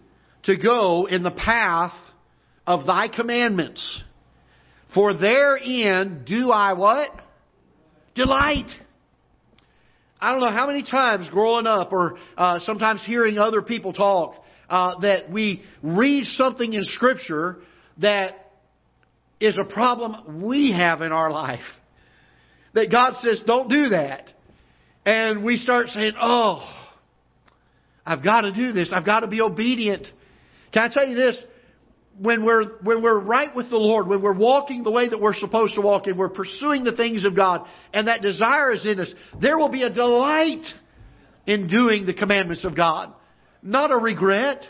to 0.44 0.56
go 0.56 1.06
in 1.06 1.22
the 1.22 1.30
path 1.30 1.94
of 2.66 2.86
thy 2.86 3.08
commandments. 3.08 4.02
For 4.94 5.14
therein 5.14 6.24
do 6.26 6.50
I 6.50 6.74
what? 6.74 7.10
Delight. 8.14 8.70
I 10.22 10.30
don't 10.30 10.40
know 10.40 10.52
how 10.52 10.68
many 10.68 10.84
times 10.84 11.28
growing 11.30 11.66
up 11.66 11.92
or 11.92 12.16
uh, 12.36 12.60
sometimes 12.60 13.02
hearing 13.04 13.38
other 13.38 13.60
people 13.60 13.92
talk 13.92 14.36
uh, 14.70 15.00
that 15.00 15.28
we 15.28 15.64
read 15.82 16.24
something 16.26 16.72
in 16.72 16.84
Scripture 16.84 17.56
that 17.98 18.52
is 19.40 19.58
a 19.60 19.64
problem 19.64 20.40
we 20.44 20.70
have 20.70 21.02
in 21.02 21.10
our 21.10 21.32
life. 21.32 21.64
That 22.74 22.88
God 22.88 23.14
says, 23.20 23.42
don't 23.48 23.68
do 23.68 23.88
that. 23.88 24.32
And 25.04 25.42
we 25.42 25.56
start 25.56 25.88
saying, 25.88 26.12
oh, 26.20 26.72
I've 28.06 28.22
got 28.22 28.42
to 28.42 28.54
do 28.54 28.70
this. 28.70 28.92
I've 28.94 29.04
got 29.04 29.20
to 29.20 29.26
be 29.26 29.40
obedient. 29.40 30.06
Can 30.72 30.88
I 30.88 30.94
tell 30.94 31.06
you 31.06 31.16
this? 31.16 31.36
When 32.18 32.44
we're, 32.44 32.78
when 32.82 33.02
we're 33.02 33.18
right 33.18 33.54
with 33.54 33.70
the 33.70 33.78
Lord, 33.78 34.06
when 34.06 34.20
we're 34.20 34.34
walking 34.34 34.82
the 34.82 34.90
way 34.90 35.08
that 35.08 35.20
we're 35.20 35.34
supposed 35.34 35.74
to 35.76 35.80
walk 35.80 36.06
and 36.06 36.18
we're 36.18 36.28
pursuing 36.28 36.84
the 36.84 36.94
things 36.94 37.24
of 37.24 37.34
God 37.34 37.66
and 37.94 38.06
that 38.06 38.20
desire 38.20 38.72
is 38.72 38.84
in 38.84 39.00
us, 39.00 39.12
there 39.40 39.58
will 39.58 39.70
be 39.70 39.82
a 39.82 39.90
delight 39.90 40.64
in 41.46 41.68
doing 41.68 42.04
the 42.04 42.14
commandments 42.14 42.64
of 42.64 42.76
God. 42.76 43.12
Not 43.62 43.90
a 43.90 43.96
regret. 43.96 44.64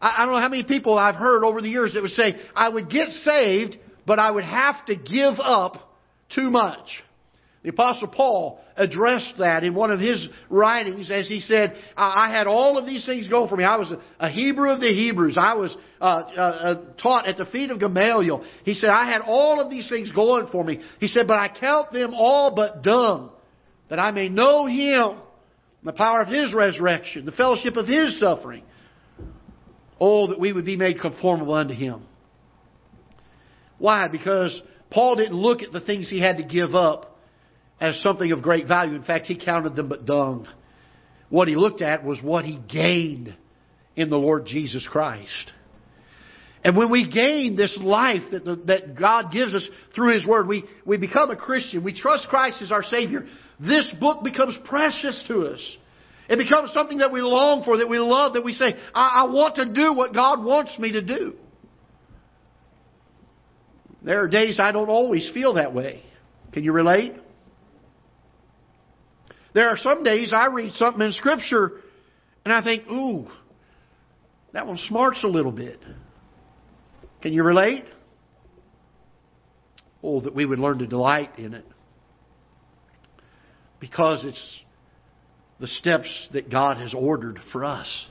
I, 0.00 0.16
I 0.18 0.24
don't 0.24 0.34
know 0.34 0.40
how 0.40 0.48
many 0.48 0.64
people 0.64 0.98
I've 0.98 1.14
heard 1.14 1.44
over 1.44 1.62
the 1.62 1.68
years 1.68 1.94
that 1.94 2.02
would 2.02 2.10
say, 2.12 2.34
I 2.54 2.68
would 2.68 2.90
get 2.90 3.08
saved, 3.10 3.76
but 4.06 4.18
I 4.18 4.30
would 4.30 4.44
have 4.44 4.84
to 4.86 4.96
give 4.96 5.34
up 5.38 5.76
too 6.34 6.50
much. 6.50 6.88
The 7.62 7.70
Apostle 7.70 8.08
Paul 8.08 8.60
addressed 8.76 9.34
that 9.38 9.62
in 9.62 9.72
one 9.74 9.92
of 9.92 10.00
his 10.00 10.28
writings 10.50 11.12
as 11.12 11.28
he 11.28 11.38
said, 11.38 11.74
I 11.96 12.28
had 12.28 12.48
all 12.48 12.76
of 12.76 12.86
these 12.86 13.06
things 13.06 13.28
go 13.28 13.46
for 13.46 13.56
me. 13.56 13.62
I 13.62 13.76
was 13.76 13.92
a 14.18 14.28
Hebrew 14.28 14.70
of 14.70 14.80
the 14.80 14.88
Hebrews. 14.88 15.36
I 15.38 15.54
was 15.54 15.76
uh, 16.00 16.04
uh, 16.04 16.40
uh, 16.40 16.84
taught 17.00 17.28
at 17.28 17.36
the 17.36 17.46
feet 17.46 17.70
of 17.70 17.78
Gamaliel. 17.78 18.44
He 18.64 18.74
said, 18.74 18.90
I 18.90 19.08
had 19.08 19.22
all 19.24 19.60
of 19.60 19.70
these 19.70 19.88
things 19.88 20.10
going 20.10 20.48
for 20.50 20.64
me. 20.64 20.80
He 20.98 21.06
said, 21.06 21.28
but 21.28 21.38
I 21.38 21.50
count 21.60 21.92
them 21.92 22.14
all 22.14 22.52
but 22.52 22.82
dung, 22.82 23.30
that 23.88 24.00
I 24.00 24.10
may 24.10 24.28
know 24.28 24.66
Him, 24.66 25.20
the 25.84 25.92
power 25.92 26.20
of 26.20 26.28
His 26.28 26.52
resurrection, 26.52 27.24
the 27.26 27.32
fellowship 27.32 27.76
of 27.76 27.86
His 27.86 28.18
suffering. 28.18 28.64
Oh, 30.00 30.26
that 30.26 30.40
we 30.40 30.52
would 30.52 30.64
be 30.64 30.76
made 30.76 31.00
conformable 31.00 31.54
unto 31.54 31.74
Him. 31.74 32.02
Why? 33.78 34.08
Because 34.08 34.60
Paul 34.90 35.14
didn't 35.14 35.36
look 35.36 35.62
at 35.62 35.70
the 35.70 35.80
things 35.80 36.10
he 36.10 36.20
had 36.20 36.38
to 36.38 36.44
give 36.44 36.74
up 36.74 37.11
as 37.82 38.00
something 38.00 38.30
of 38.30 38.42
great 38.42 38.68
value. 38.68 38.94
In 38.94 39.02
fact, 39.02 39.26
he 39.26 39.36
counted 39.36 39.74
them 39.74 39.88
but 39.88 40.06
dung. 40.06 40.46
What 41.30 41.48
he 41.48 41.56
looked 41.56 41.82
at 41.82 42.04
was 42.04 42.22
what 42.22 42.44
he 42.44 42.60
gained 42.72 43.34
in 43.96 44.08
the 44.08 44.16
Lord 44.16 44.46
Jesus 44.46 44.86
Christ. 44.88 45.50
And 46.62 46.76
when 46.76 46.92
we 46.92 47.10
gain 47.10 47.56
this 47.56 47.76
life 47.82 48.22
that, 48.30 48.44
the, 48.44 48.54
that 48.66 48.96
God 48.96 49.32
gives 49.32 49.52
us 49.52 49.68
through 49.96 50.14
His 50.14 50.24
Word, 50.24 50.46
we, 50.46 50.62
we 50.86 50.96
become 50.96 51.32
a 51.32 51.36
Christian. 51.36 51.82
We 51.82 51.92
trust 51.92 52.28
Christ 52.28 52.62
as 52.62 52.70
our 52.70 52.84
Savior. 52.84 53.26
This 53.58 53.92
book 53.98 54.22
becomes 54.22 54.56
precious 54.64 55.24
to 55.26 55.40
us. 55.46 55.76
It 56.28 56.36
becomes 56.36 56.72
something 56.72 56.98
that 56.98 57.10
we 57.10 57.20
long 57.20 57.64
for, 57.64 57.78
that 57.78 57.88
we 57.88 57.98
love, 57.98 58.34
that 58.34 58.44
we 58.44 58.52
say, 58.52 58.76
I, 58.94 59.24
I 59.24 59.24
want 59.24 59.56
to 59.56 59.72
do 59.72 59.92
what 59.92 60.14
God 60.14 60.44
wants 60.44 60.78
me 60.78 60.92
to 60.92 61.02
do. 61.02 61.34
There 64.02 64.22
are 64.22 64.28
days 64.28 64.60
I 64.62 64.70
don't 64.70 64.88
always 64.88 65.28
feel 65.34 65.54
that 65.54 65.74
way. 65.74 66.00
Can 66.52 66.62
you 66.62 66.72
relate? 66.72 67.14
There 69.54 69.68
are 69.68 69.76
some 69.76 70.02
days 70.02 70.32
I 70.34 70.46
read 70.46 70.72
something 70.74 71.02
in 71.02 71.12
Scripture 71.12 71.72
and 72.44 72.52
I 72.52 72.62
think, 72.62 72.88
ooh, 72.90 73.26
that 74.52 74.66
one 74.66 74.78
smarts 74.78 75.22
a 75.24 75.28
little 75.28 75.52
bit. 75.52 75.78
Can 77.20 77.32
you 77.32 77.44
relate? 77.44 77.84
Oh, 80.02 80.20
that 80.20 80.34
we 80.34 80.44
would 80.44 80.58
learn 80.58 80.78
to 80.78 80.86
delight 80.86 81.38
in 81.38 81.54
it. 81.54 81.64
Because 83.78 84.24
it's 84.24 84.60
the 85.60 85.68
steps 85.68 86.28
that 86.32 86.50
God 86.50 86.78
has 86.78 86.92
ordered 86.94 87.38
for 87.52 87.64
us. 87.64 88.06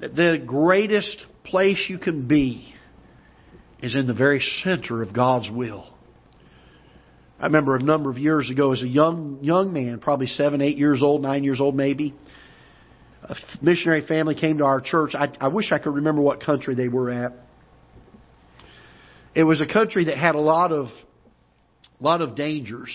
That 0.00 0.16
the 0.16 0.42
greatest 0.44 1.24
place 1.44 1.86
you 1.88 1.98
can 1.98 2.26
be 2.26 2.74
is 3.80 3.94
in 3.94 4.06
the 4.06 4.14
very 4.14 4.40
center 4.64 5.02
of 5.02 5.12
God's 5.12 5.48
will. 5.50 5.92
I 7.42 7.46
remember 7.46 7.74
a 7.74 7.82
number 7.82 8.08
of 8.08 8.18
years 8.18 8.48
ago 8.50 8.72
as 8.72 8.84
a 8.84 8.88
young 8.88 9.40
young 9.42 9.72
man, 9.72 9.98
probably 9.98 10.28
seven, 10.28 10.60
eight 10.60 10.78
years 10.78 11.02
old, 11.02 11.22
nine 11.22 11.42
years 11.42 11.60
old 11.60 11.74
maybe. 11.74 12.14
A 13.24 13.34
missionary 13.60 14.06
family 14.06 14.36
came 14.36 14.58
to 14.58 14.64
our 14.64 14.80
church. 14.80 15.16
I, 15.16 15.28
I 15.40 15.48
wish 15.48 15.72
I 15.72 15.78
could 15.78 15.94
remember 15.94 16.22
what 16.22 16.40
country 16.40 16.76
they 16.76 16.86
were 16.86 17.10
at. 17.10 17.32
It 19.34 19.42
was 19.42 19.60
a 19.60 19.66
country 19.66 20.04
that 20.04 20.18
had 20.18 20.36
a 20.36 20.40
lot 20.40 20.70
of 20.70 20.86
lot 21.98 22.20
of 22.20 22.36
dangers. 22.36 22.90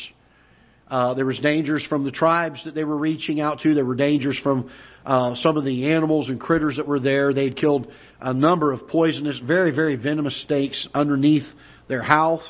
Uh, 0.87 1.13
there 1.13 1.25
was 1.25 1.37
dangers 1.39 1.85
from 1.89 2.05
the 2.05 2.11
tribes 2.11 2.63
that 2.63 2.73
they 2.73 2.85
were 2.85 2.97
reaching 2.97 3.41
out 3.41 3.59
to. 3.59 3.73
There 3.73 3.83
were 3.83 3.95
dangers 3.95 4.39
from 4.41 4.71
uh, 5.05 5.35
some 5.35 5.57
of 5.57 5.65
the 5.65 5.91
animals 5.91 6.29
and 6.29 6.39
critters 6.39 6.77
that 6.77 6.87
were 6.87 7.01
there. 7.01 7.33
They 7.33 7.43
had 7.43 7.57
killed 7.57 7.91
a 8.21 8.33
number 8.33 8.71
of 8.71 8.87
poisonous, 8.87 9.41
very, 9.45 9.75
very 9.75 9.97
venomous 9.97 10.41
snakes 10.47 10.87
underneath 10.93 11.43
their 11.89 12.01
house 12.01 12.47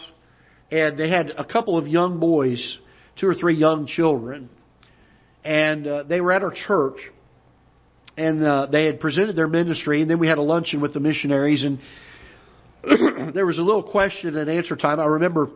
and 0.71 0.97
they 0.97 1.09
had 1.09 1.31
a 1.37 1.45
couple 1.45 1.77
of 1.77 1.87
young 1.87 2.19
boys, 2.19 2.77
two 3.19 3.27
or 3.27 3.35
three 3.35 3.55
young 3.55 3.87
children, 3.87 4.49
and 5.43 5.87
uh, 5.87 6.03
they 6.03 6.19
were 6.21 6.31
at 6.31 6.43
our 6.43 6.53
church, 6.53 6.97
and 8.17 8.43
uh, 8.43 8.67
they 8.71 8.85
had 8.85 8.99
presented 8.99 9.35
their 9.35 9.47
ministry, 9.47 10.01
and 10.01 10.09
then 10.09 10.19
we 10.19 10.27
had 10.27 10.37
a 10.37 10.41
luncheon 10.41 10.81
with 10.81 10.93
the 10.93 10.99
missionaries, 10.99 11.63
and 11.63 11.79
there 13.33 13.45
was 13.45 13.57
a 13.57 13.61
little 13.61 13.83
question 13.83 14.35
and 14.35 14.49
answer 14.49 14.75
time. 14.75 14.99
I 14.99 15.05
remember 15.05 15.49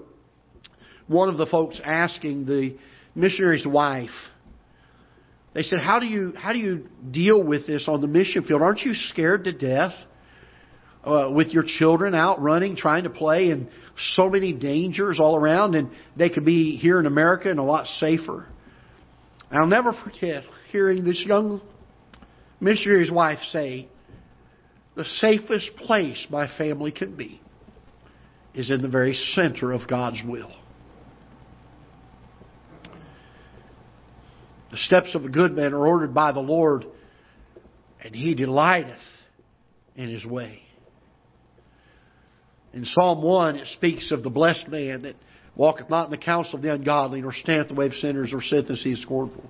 one 1.07 1.29
of 1.29 1.37
the 1.37 1.45
folks 1.45 1.81
asking 1.83 2.45
the 2.45 2.77
missionary's 3.15 3.65
wife. 3.65 4.09
They 5.53 5.63
said, 5.63 5.79
"How 5.79 5.99
do 5.99 6.05
you 6.05 6.33
how 6.37 6.53
do 6.53 6.59
you 6.59 6.87
deal 7.09 7.43
with 7.43 7.67
this 7.67 7.87
on 7.89 7.99
the 7.99 8.07
mission 8.07 8.43
field? 8.43 8.61
Aren't 8.61 8.81
you 8.81 8.93
scared 8.93 9.43
to 9.43 9.51
death?" 9.51 9.93
Uh, 11.03 11.29
with 11.33 11.49
your 11.49 11.63
children 11.65 12.13
out 12.13 12.41
running, 12.41 12.75
trying 12.75 13.03
to 13.03 13.09
play, 13.09 13.49
and 13.49 13.67
so 14.15 14.29
many 14.29 14.53
dangers 14.53 15.19
all 15.19 15.35
around, 15.35 15.75
and 15.75 15.89
they 16.15 16.29
could 16.29 16.45
be 16.45 16.77
here 16.77 16.99
in 16.99 17.05
America 17.05 17.49
and 17.49 17.59
a 17.59 17.63
lot 17.63 17.87
safer. 17.87 18.47
I'll 19.51 19.67
never 19.67 19.93
forget 19.93 20.43
hearing 20.71 21.03
this 21.03 21.23
young 21.25 21.61
missionary's 22.59 23.11
wife 23.11 23.39
say, 23.51 23.89
The 24.95 25.05
safest 25.05 25.75
place 25.75 26.25
my 26.29 26.47
family 26.57 26.91
can 26.91 27.15
be 27.15 27.41
is 28.53 28.69
in 28.69 28.81
the 28.81 28.89
very 28.89 29.13
center 29.13 29.71
of 29.71 29.87
God's 29.87 30.21
will. 30.25 30.51
The 34.71 34.77
steps 34.77 35.15
of 35.15 35.25
a 35.25 35.29
good 35.29 35.53
man 35.53 35.73
are 35.73 35.85
ordered 35.85 36.13
by 36.13 36.31
the 36.31 36.39
Lord, 36.39 36.85
and 38.01 38.15
he 38.15 38.35
delighteth 38.35 38.95
in 39.97 40.07
his 40.07 40.25
way. 40.25 40.61
In 42.73 42.85
Psalm 42.85 43.21
1, 43.21 43.57
it 43.57 43.67
speaks 43.67 44.11
of 44.11 44.23
the 44.23 44.29
blessed 44.29 44.67
man 44.67 45.01
that 45.03 45.15
walketh 45.55 45.89
not 45.89 46.05
in 46.05 46.11
the 46.11 46.17
counsel 46.17 46.55
of 46.55 46.61
the 46.61 46.73
ungodly, 46.73 47.21
nor 47.21 47.33
standeth 47.33 47.67
the 47.67 47.73
way 47.73 47.87
of 47.87 47.93
sinners, 47.93 48.29
nor 48.31 48.41
sitteth 48.41 48.69
in 48.69 48.77
the 48.91 48.95
scornful. 48.95 49.43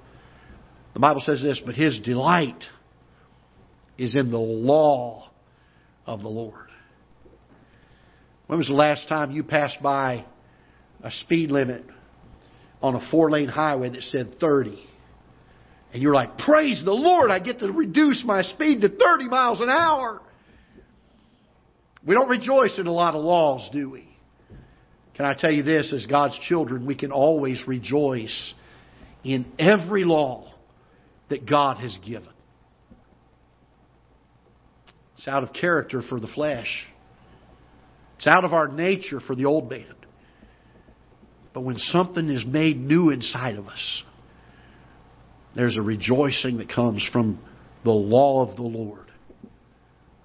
The 0.93 0.99
Bible 0.99 1.21
says 1.21 1.41
this, 1.41 1.62
but 1.65 1.75
his 1.75 1.99
delight 1.99 2.63
is 3.97 4.15
in 4.15 4.31
the 4.31 4.39
law 4.39 5.29
of 6.05 6.21
the 6.21 6.27
Lord. 6.27 6.67
When 8.47 8.57
was 8.57 8.67
the 8.67 8.73
last 8.73 9.07
time 9.07 9.31
you 9.31 9.43
passed 9.43 9.81
by 9.81 10.25
a 11.03 11.12
speed 11.12 11.51
limit 11.51 11.86
on 12.81 12.95
a 12.95 13.12
four 13.12 13.29
lane 13.29 13.47
highway 13.47 13.89
that 13.89 14.01
said 14.03 14.39
30. 14.39 14.84
And 15.93 16.01
you're 16.01 16.13
like, 16.13 16.38
praise 16.38 16.81
the 16.84 16.91
Lord, 16.91 17.31
I 17.31 17.39
get 17.39 17.60
to 17.60 17.71
reduce 17.71 18.23
my 18.25 18.41
speed 18.43 18.81
to 18.81 18.89
30 18.89 19.27
miles 19.27 19.62
an 19.62 19.69
hour. 19.69 20.21
We 22.05 22.15
don't 22.15 22.29
rejoice 22.29 22.79
in 22.79 22.87
a 22.87 22.91
lot 22.91 23.15
of 23.15 23.23
laws, 23.23 23.69
do 23.71 23.89
we? 23.89 24.07
Can 25.15 25.25
I 25.25 25.33
tell 25.33 25.51
you 25.51 25.61
this, 25.61 25.93
as 25.93 26.05
God's 26.05 26.39
children, 26.39 26.85
we 26.85 26.95
can 26.95 27.11
always 27.11 27.67
rejoice 27.67 28.53
in 29.23 29.45
every 29.59 30.03
law 30.03 30.51
that 31.29 31.47
God 31.47 31.77
has 31.77 31.97
given. 32.05 32.29
It's 35.17 35.27
out 35.27 35.43
of 35.43 35.53
character 35.53 36.01
for 36.01 36.19
the 36.19 36.27
flesh. 36.27 36.87
It's 38.17 38.25
out 38.25 38.43
of 38.43 38.53
our 38.53 38.67
nature 38.67 39.19
for 39.19 39.35
the 39.35 39.45
old 39.45 39.69
man. 39.69 39.93
But 41.53 41.61
when 41.61 41.77
something 41.77 42.29
is 42.29 42.45
made 42.45 42.77
new 42.77 43.09
inside 43.11 43.57
of 43.57 43.67
us, 43.67 44.03
there's 45.55 45.75
a 45.75 45.81
rejoicing 45.81 46.57
that 46.57 46.69
comes 46.69 47.07
from 47.11 47.39
the 47.83 47.91
law 47.91 48.47
of 48.47 48.55
the 48.55 48.63
Lord. 48.63 49.11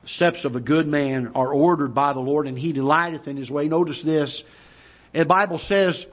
Steps 0.07 0.45
of 0.45 0.55
a 0.55 0.61
good 0.61 0.87
man 0.87 1.33
are 1.35 1.53
ordered 1.53 1.95
by 1.95 2.13
the 2.13 2.21
Lord, 2.21 2.47
and 2.47 2.57
he 2.57 2.73
delighteth 2.73 3.27
in 3.27 3.37
his 3.37 3.51
way. 3.51 3.67
Notice 3.67 4.01
this. 4.05 4.43
The 5.13 5.25
Bible 5.25 5.61
says, 5.67 6.05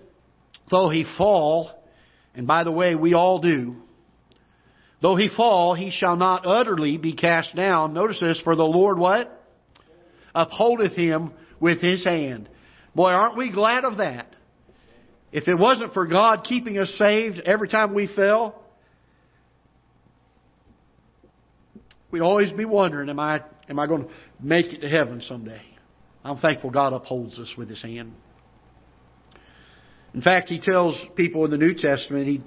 though 0.72 0.90
he 0.90 1.06
fall, 1.18 1.72
and 2.34 2.48
by 2.48 2.64
the 2.64 2.72
way, 2.72 2.96
we 2.96 3.14
all 3.14 3.40
do, 3.40 3.76
though 5.02 5.16
he 5.16 5.30
fall, 5.30 5.76
he 5.76 5.92
shall 5.92 6.16
not 6.16 6.46
utterly 6.46 6.98
be 6.98 7.14
cast 7.14 7.56
down. 7.56 7.94
Notice 7.94 8.20
this, 8.20 8.42
for 8.44 8.56
the 8.56 8.64
Lord 8.64 8.98
what? 8.98 9.30
Upholdeth 10.34 10.96
him 10.96 11.32
with 11.60 11.80
his 11.80 12.04
hand. 12.04 12.50
Boy, 12.96 13.10
aren't 13.10 13.38
we 13.38 13.52
glad 13.52 13.86
of 13.86 13.98
that? 13.98 14.28
If 15.32 15.48
it 15.48 15.56
wasn't 15.56 15.94
for 15.94 16.08
God 16.08 16.46
keeping 16.48 16.78
us 16.78 16.94
saved 16.98 17.40
every 17.46 17.68
time 17.68 17.94
we 17.94 18.08
fell, 18.16 18.64
we'd 22.10 22.22
always 22.22 22.52
be 22.52 22.66
wondering, 22.66 23.10
am 23.10 23.20
I, 23.20 23.42
am 23.70 23.80
I 23.80 23.88
going 23.88 24.04
to 24.04 24.10
make 24.40 24.74
it 24.74 24.82
to 24.82 24.90
heaven 24.90 25.22
someday? 25.22 25.62
I'm 26.24 26.38
thankful 26.38 26.70
God 26.70 26.94
upholds 26.94 27.38
us 27.40 27.54
with 27.58 27.70
His 27.70 27.82
hand. 27.82 28.14
In 30.14 30.22
fact, 30.22 30.50
He 30.50 30.60
tells 30.60 30.98
people 31.16 31.46
in 31.46 31.52
the 31.52 31.58
New 31.58 31.74
Testament, 31.74 32.28
He, 32.28 32.42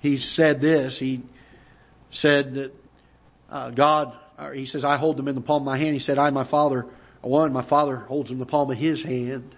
he 0.00 0.18
said 0.18 0.60
this, 0.60 0.98
He 0.98 1.22
said 2.12 2.54
that 2.54 2.72
uh, 3.50 3.70
God, 3.70 4.12
He 4.54 4.66
says, 4.66 4.84
I 4.84 4.98
hold 4.98 5.16
them 5.16 5.28
in 5.28 5.34
the 5.34 5.40
palm 5.40 5.62
of 5.62 5.66
my 5.66 5.78
hand. 5.78 5.94
He 5.94 6.00
said, 6.00 6.18
I 6.18 6.30
my 6.30 6.48
Father 6.48 6.86
one. 7.22 7.52
My 7.52 7.68
Father 7.68 7.96
holds 7.96 8.28
them 8.28 8.36
in 8.36 8.40
the 8.40 8.46
palm 8.46 8.70
of 8.70 8.76
His 8.76 9.02
hand. 9.02 9.54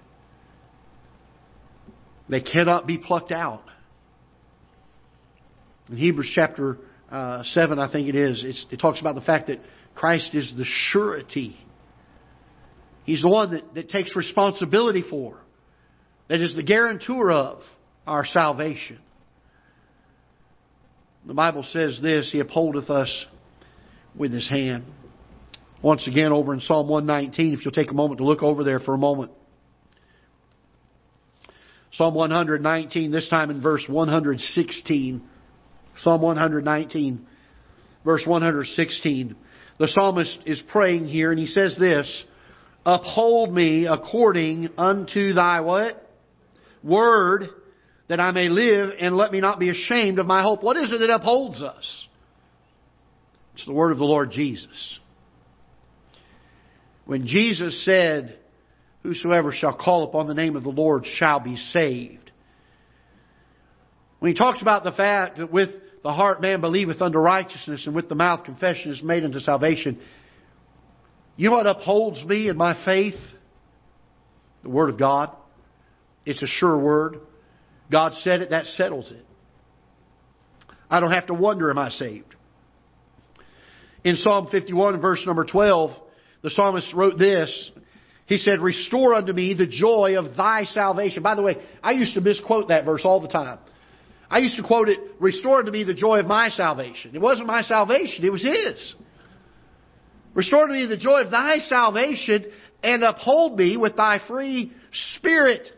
They 2.28 2.40
cannot 2.40 2.86
be 2.86 2.98
plucked 2.98 3.32
out. 3.32 3.62
In 5.88 5.96
Hebrews 5.96 6.32
chapter 6.34 6.78
uh, 7.10 7.44
7, 7.44 7.78
I 7.78 7.90
think 7.90 8.08
it 8.08 8.16
is, 8.16 8.66
it 8.70 8.78
talks 8.78 9.00
about 9.00 9.14
the 9.14 9.20
fact 9.20 9.46
that 9.46 9.60
Christ 9.96 10.34
is 10.34 10.52
the 10.56 10.64
surety. 10.64 11.56
He's 13.04 13.22
the 13.22 13.28
one 13.28 13.52
that, 13.52 13.74
that 13.74 13.88
takes 13.88 14.14
responsibility 14.14 15.02
for, 15.08 15.40
that 16.28 16.40
is 16.40 16.54
the 16.54 16.62
guarantor 16.62 17.32
of 17.32 17.62
our 18.06 18.24
salvation. 18.24 18.98
The 21.26 21.34
Bible 21.34 21.64
says 21.72 21.98
this 22.00 22.30
He 22.30 22.40
upholdeth 22.40 22.90
us 22.90 23.26
with 24.14 24.32
His 24.32 24.48
hand. 24.48 24.84
Once 25.82 26.06
again, 26.06 26.32
over 26.32 26.54
in 26.54 26.60
Psalm 26.60 26.88
119, 26.88 27.54
if 27.54 27.64
you'll 27.64 27.72
take 27.72 27.90
a 27.90 27.94
moment 27.94 28.18
to 28.18 28.24
look 28.24 28.42
over 28.42 28.64
there 28.64 28.80
for 28.80 28.94
a 28.94 28.98
moment. 28.98 29.30
Psalm 31.92 32.14
119, 32.14 33.10
this 33.10 33.28
time 33.28 33.50
in 33.50 33.60
verse 33.60 33.84
116. 33.88 35.22
Psalm 36.02 36.22
119, 36.22 37.26
verse 38.04 38.22
116. 38.26 39.36
The 39.78 39.88
psalmist 39.88 40.38
is 40.46 40.62
praying 40.68 41.06
here 41.06 41.30
and 41.30 41.38
he 41.38 41.46
says 41.46 41.76
this, 41.78 42.24
Uphold 42.84 43.52
me 43.52 43.86
according 43.86 44.70
unto 44.78 45.32
thy 45.32 45.60
what? 45.60 46.02
Word, 46.82 47.48
that 48.08 48.20
I 48.20 48.30
may 48.30 48.48
live 48.48 48.90
and 48.98 49.16
let 49.16 49.32
me 49.32 49.40
not 49.40 49.58
be 49.58 49.70
ashamed 49.70 50.18
of 50.18 50.26
my 50.26 50.42
hope. 50.42 50.62
What 50.62 50.76
is 50.76 50.92
it 50.92 50.98
that 50.98 51.10
upholds 51.10 51.60
us? 51.60 52.06
It's 53.54 53.66
the 53.66 53.72
word 53.72 53.90
of 53.90 53.98
the 53.98 54.04
Lord 54.04 54.30
Jesus. 54.30 55.00
When 57.06 57.26
Jesus 57.26 57.84
said, 57.84 58.38
Whosoever 59.02 59.52
shall 59.52 59.76
call 59.76 60.04
upon 60.04 60.26
the 60.26 60.34
name 60.34 60.56
of 60.56 60.64
the 60.64 60.70
Lord 60.70 61.04
shall 61.06 61.38
be 61.38 61.56
saved. 61.56 62.32
When 64.18 64.32
he 64.32 64.36
talks 64.36 64.60
about 64.60 64.82
the 64.82 64.92
fact 64.92 65.38
that 65.38 65.52
with 65.52 65.70
the 66.06 66.12
heart 66.12 66.40
man 66.40 66.60
believeth 66.60 67.02
unto 67.02 67.18
righteousness, 67.18 67.84
and 67.84 67.92
with 67.92 68.08
the 68.08 68.14
mouth 68.14 68.44
confession 68.44 68.92
is 68.92 69.02
made 69.02 69.24
unto 69.24 69.40
salvation, 69.40 69.98
you 71.34 71.50
know 71.50 71.56
what 71.56 71.66
upholds 71.66 72.24
me 72.24 72.48
in 72.48 72.56
my 72.56 72.80
faith? 72.84 73.18
The 74.62 74.70
Word 74.70 74.90
of 74.90 75.00
God. 75.00 75.32
It's 76.24 76.40
a 76.42 76.46
sure 76.46 76.78
word. 76.78 77.18
God 77.90 78.12
said 78.20 78.40
it, 78.40 78.50
that 78.50 78.66
settles 78.66 79.10
it. 79.10 79.24
I 80.88 81.00
don't 81.00 81.10
have 81.10 81.26
to 81.26 81.34
wonder, 81.34 81.70
am 81.70 81.78
I 81.78 81.90
saved? 81.90 82.36
In 84.04 84.14
Psalm 84.14 84.46
51, 84.48 85.00
verse 85.00 85.24
number 85.26 85.44
12, 85.44 85.90
the 86.42 86.50
psalmist 86.50 86.94
wrote 86.94 87.18
this 87.18 87.72
he 88.26 88.38
said, 88.38 88.60
Restore 88.60 89.14
unto 89.14 89.32
me 89.32 89.54
the 89.54 89.66
joy 89.66 90.16
of 90.16 90.36
thy 90.36 90.66
salvation. 90.66 91.24
By 91.24 91.34
the 91.34 91.42
way, 91.42 91.56
I 91.82 91.92
used 91.92 92.14
to 92.14 92.20
misquote 92.20 92.68
that 92.68 92.84
verse 92.84 93.02
all 93.04 93.20
the 93.20 93.28
time. 93.28 93.58
I 94.28 94.38
used 94.38 94.56
to 94.56 94.62
quote 94.62 94.88
it, 94.88 94.98
Restore 95.20 95.62
to 95.62 95.70
me 95.70 95.84
the 95.84 95.94
joy 95.94 96.18
of 96.18 96.26
my 96.26 96.48
salvation. 96.48 97.14
It 97.14 97.20
wasn't 97.20 97.46
my 97.46 97.62
salvation, 97.62 98.24
it 98.24 98.32
was 98.32 98.42
His. 98.42 98.94
Restore 100.34 100.66
to 100.66 100.72
me 100.72 100.86
the 100.86 100.96
joy 100.96 101.22
of 101.22 101.30
thy 101.30 101.58
salvation 101.68 102.46
and 102.82 103.02
uphold 103.02 103.58
me 103.58 103.76
with 103.76 103.96
thy 103.96 104.20
free 104.28 104.72
spirit. 104.92 105.68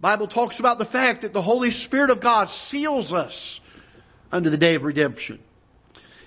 Bible 0.00 0.26
talks 0.26 0.58
about 0.58 0.78
the 0.78 0.86
fact 0.86 1.22
that 1.22 1.32
the 1.32 1.42
Holy 1.42 1.70
Spirit 1.70 2.10
of 2.10 2.20
God 2.20 2.48
seals 2.70 3.12
us 3.12 3.60
unto 4.32 4.50
the 4.50 4.56
day 4.56 4.74
of 4.74 4.82
redemption. 4.82 5.38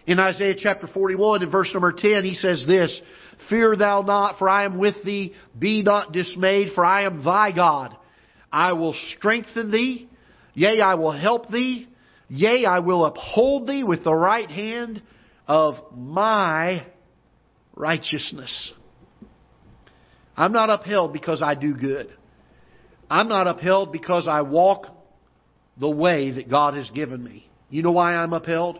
In 0.08 0.19
Isaiah 0.19 0.56
chapter 0.58 0.88
41 0.88 1.43
and 1.43 1.52
verse 1.52 1.71
number 1.74 1.91
10, 1.91 2.24
he 2.24 2.36
says 2.36 2.63
this, 2.65 3.02
Fear 3.50 3.76
thou 3.76 4.02
not, 4.02 4.39
for 4.39 4.48
I 4.48 4.63
am 4.63 4.78
with 4.78 4.95
thee. 5.04 5.34
Be 5.58 5.84
not 5.84 6.13
dismayed, 6.13 6.69
for 6.74 6.86
I 6.86 7.04
am 7.04 7.24
thy 7.24 7.52
God. 7.52 7.95
I 8.52 8.74
will 8.74 8.95
strengthen 9.17 9.71
thee. 9.71 10.08
Yea, 10.56 10.82
I 10.82 10.96
will 10.96 11.12
help 11.12 11.50
thee. 11.50 11.88
Yea, 12.28 12.65
I 12.65 12.80
will 12.80 13.06
uphold 13.06 13.68
thee 13.68 13.84
with 13.84 14.04
the 14.04 14.13
right 14.13 14.50
hand 14.50 15.02
of 15.48 15.76
my 15.96 16.88
righteousness. 17.76 18.74
I'm 20.36 20.52
not 20.52 20.70
upheld 20.70 21.13
because 21.13 21.41
I 21.41 21.56
do 21.56 21.76
good. 21.76 22.12
I'm 23.10 23.30
not 23.30 23.48
upheld 23.48 23.91
because 23.91 24.28
I 24.28 24.41
walk 24.41 24.88
the 25.80 25.89
way 25.89 26.32
that 26.32 26.50
God 26.50 26.74
has 26.74 26.89
given 26.89 27.24
me. 27.24 27.48
You 27.70 27.84
know 27.84 27.91
why 27.91 28.15
I'm 28.15 28.34
upheld? 28.34 28.80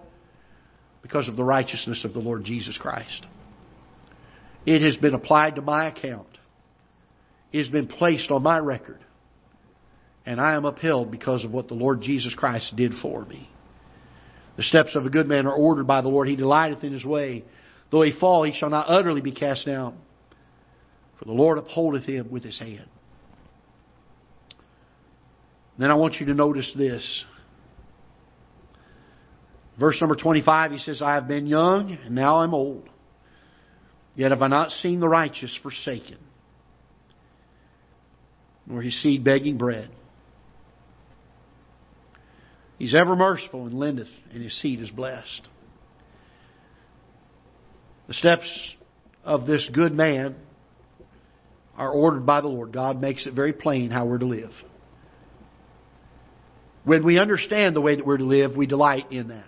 Because 1.02 1.28
of 1.28 1.36
the 1.36 1.44
righteousness 1.44 2.04
of 2.04 2.14
the 2.14 2.20
Lord 2.20 2.44
Jesus 2.44 2.78
Christ. 2.78 3.26
It 4.66 4.82
has 4.82 4.98
been 4.98 5.14
applied 5.14 5.56
to 5.56 5.62
my 5.62 5.88
account. 5.88 6.28
It 7.52 7.60
has 7.60 7.70
been 7.70 7.88
placed 7.88 8.32
on 8.32 8.42
my 8.42 8.58
record. 8.58 9.05
And 10.26 10.42
I 10.42 10.56
am 10.56 10.66
upheld 10.66 11.12
because 11.12 11.46
of 11.46 11.52
what 11.52 11.68
the 11.68 11.76
Lord 11.76 12.02
Jesus 12.02 12.34
Christ 12.34 12.76
did 12.76 12.94
for 13.02 13.26
me. 13.26 13.50
The 14.58 14.64
steps 14.64 14.96
of 14.96 15.06
a 15.06 15.10
good 15.10 15.28
man 15.28 15.46
are 15.46 15.54
ordered 15.54 15.86
by 15.86 16.02
the 16.02 16.08
Lord. 16.08 16.28
He 16.28 16.36
delighteth 16.36 16.84
in 16.84 16.94
his 16.94 17.06
way. 17.06 17.44
Though 17.92 18.02
he 18.02 18.14
fall, 18.20 18.44
he 18.44 18.54
shall 18.54 18.70
not 18.70 18.88
utterly 18.88 19.22
be 19.22 19.32
cast 19.32 19.66
down. 19.66 19.98
For 21.20 21.26
the 21.26 21.32
Lord 21.32 21.58
upholdeth 21.58 22.06
him 22.06 22.32
with 22.32 22.44
his 22.44 22.58
hand. 22.58 22.88
Then 25.78 25.92
I 25.92 25.96
want 25.96 26.16
you 26.16 26.26
to 26.28 26.34
notice 26.34 26.72
this. 26.76 27.26
Verse 29.80 29.98
number 30.00 30.16
25, 30.16 30.72
he 30.72 30.78
says, 30.78 31.02
I 31.02 31.16
have 31.16 31.28
been 31.28 31.48
young, 31.48 31.92
and 31.92 32.16
now 32.16 32.38
I'm 32.38 32.54
old. 32.54 32.90
Yet 34.16 34.32
have 34.32 34.42
I 34.42 34.48
not 34.48 34.72
seen 34.72 35.02
the 35.02 35.10
righteous 35.10 35.58
forsaken, 35.62 36.18
nor 38.66 38.82
his 38.82 39.02
seed 39.02 39.26
begging 39.26 39.58
bread. 39.58 39.90
He's 42.78 42.94
ever 42.94 43.16
merciful 43.16 43.66
and 43.66 43.78
lendeth, 43.78 44.10
and 44.34 44.44
his 44.44 44.60
seed 44.62 44.82
is 44.82 44.90
blessed. 44.90 45.48
The 48.08 48.14
steps 48.14 48.76
of 49.24 49.48
this 49.48 49.68
good 49.74 49.94
man 49.94 50.36
are 51.78 51.90
ordered 51.90 52.26
by 52.26 52.42
the 52.42 52.48
Lord. 52.48 52.72
God 52.72 53.02
makes 53.02 53.26
it 53.26 53.34
very 53.34 53.54
plain 53.54 53.92
how 53.92 54.06
we're 54.06 54.18
to 54.18 54.26
live. 54.26 54.52
When 56.84 57.04
we 57.04 57.18
understand 57.18 57.76
the 57.76 57.82
way 57.82 57.96
that 57.96 58.06
we're 58.06 58.18
to 58.18 58.26
live, 58.26 58.56
we 58.56 58.68
delight 58.68 59.12
in 59.12 59.30
that. 59.30 59.48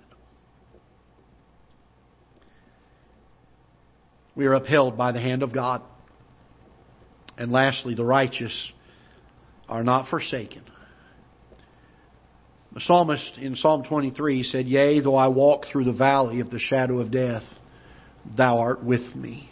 we 4.37 4.45
are 4.45 4.53
upheld 4.53 4.95
by 4.95 5.11
the 5.11 5.19
hand 5.19 5.41
of 5.41 5.51
God. 5.51 5.81
And 7.37 7.51
lastly, 7.51 7.95
the 7.95 8.05
righteous 8.05 8.71
are 9.67 9.83
not 9.83 10.09
forsaken, 10.09 10.61
The 12.77 12.81
psalmist 12.81 13.39
in 13.39 13.55
Psalm 13.55 13.85
23 13.85 14.43
said, 14.43 14.67
Yea, 14.67 14.99
though 14.99 15.15
I 15.15 15.29
walk 15.29 15.63
through 15.71 15.85
the 15.85 15.93
valley 15.93 16.41
of 16.41 16.51
the 16.51 16.59
shadow 16.59 16.99
of 16.99 17.09
death, 17.09 17.41
thou 18.37 18.59
art 18.59 18.83
with 18.83 19.15
me. 19.15 19.49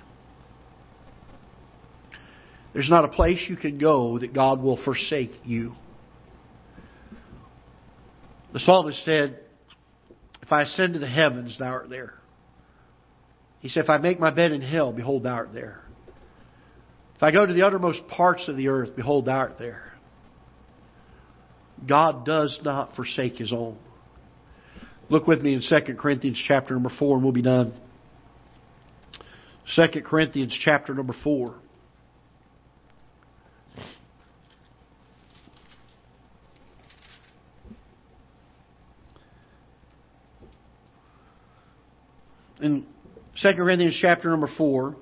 There's 2.72 2.88
not 2.88 3.04
a 3.04 3.08
place 3.08 3.44
you 3.50 3.58
can 3.58 3.80
go 3.80 4.20
that 4.20 4.32
God 4.32 4.62
will 4.62 4.78
forsake 4.84 5.32
you. 5.44 5.74
The 8.54 8.60
psalmist 8.60 9.04
said, 9.04 9.40
If 10.44 10.52
I 10.52 10.62
ascend 10.62 10.94
to 10.94 11.00
the 11.00 11.10
heavens, 11.10 11.58
thou 11.58 11.72
art 11.72 11.90
there. 11.90 12.14
He 13.60 13.70
said, 13.70 13.86
If 13.86 13.90
I 13.90 13.98
make 13.98 14.20
my 14.20 14.30
bed 14.30 14.52
in 14.52 14.62
hell, 14.62 14.94
behold, 14.94 15.24
thou 15.24 15.34
art 15.34 15.50
there. 15.52 15.82
If 17.16 17.24
I 17.24 17.32
go 17.32 17.44
to 17.44 17.54
the 17.56 17.66
uttermost 17.66 18.08
parts 18.08 18.48
of 18.48 18.56
the 18.56 18.68
earth, 18.68 18.96
behold, 18.96 19.26
thou 19.26 19.38
art 19.38 19.58
there. 19.58 19.85
God 21.88 22.26
does 22.26 22.60
not 22.64 22.96
forsake 22.96 23.38
His 23.38 23.52
own. 23.52 23.78
Look 25.10 25.28
with 25.28 25.42
me 25.42 25.54
in 25.54 25.62
2 25.62 25.96
Corinthians 25.96 26.42
chapter 26.48 26.74
number 26.74 26.92
4 26.98 27.16
and 27.16 27.24
we'll 27.24 27.34
be 27.34 27.42
done. 27.42 27.74
2 29.76 30.02
Corinthians 30.02 30.58
chapter 30.64 30.94
number 30.94 31.16
4. 31.24 31.56
In 42.62 42.86
2 43.42 43.54
Corinthians 43.54 43.98
chapter 44.02 44.30
number 44.30 44.50
4, 44.58 44.96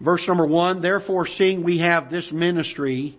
verse 0.00 0.22
number 0.28 0.46
1, 0.46 0.82
Therefore, 0.82 1.26
seeing 1.26 1.64
we 1.64 1.78
have 1.78 2.10
this 2.10 2.30
ministry, 2.30 3.18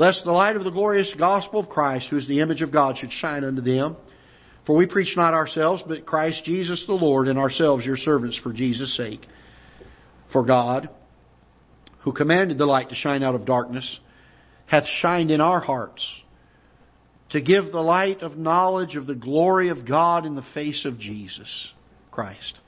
lest 0.00 0.24
the 0.24 0.32
light 0.32 0.56
of 0.56 0.64
the 0.64 0.70
glorious 0.70 1.14
gospel 1.18 1.60
of 1.60 1.68
Christ, 1.68 2.06
who 2.08 2.16
is 2.16 2.26
the 2.26 2.40
image 2.40 2.62
of 2.62 2.72
God, 2.72 2.96
should 2.96 3.12
shine 3.12 3.44
unto 3.44 3.60
them. 3.60 3.98
For 4.66 4.74
we 4.74 4.86
preach 4.86 5.14
not 5.14 5.34
ourselves, 5.34 5.82
but 5.86 6.06
Christ 6.06 6.42
Jesus 6.44 6.82
the 6.86 6.94
Lord, 6.94 7.28
and 7.28 7.38
ourselves 7.38 7.84
your 7.84 7.98
servants 7.98 8.38
for 8.42 8.50
Jesus' 8.50 8.96
sake. 8.96 9.20
For 10.32 10.42
God, 10.42 10.88
who 11.98 12.12
commanded 12.12 12.56
the 12.56 12.64
light 12.64 12.88
to 12.88 12.94
shine 12.94 13.22
out 13.22 13.34
of 13.34 13.44
darkness, 13.44 14.00
hath 14.64 14.84
shined 15.02 15.30
in 15.30 15.42
our 15.42 15.60
hearts 15.60 16.06
to 17.32 17.42
give 17.42 17.70
the 17.70 17.82
light 17.82 18.22
of 18.22 18.38
knowledge 18.38 18.96
of 18.96 19.06
the 19.06 19.14
glory 19.14 19.68
of 19.68 19.86
God 19.86 20.24
in 20.24 20.34
the 20.34 20.46
face 20.54 20.86
of 20.86 20.98
Jesus. 20.98 21.68
Christ. 22.10 22.58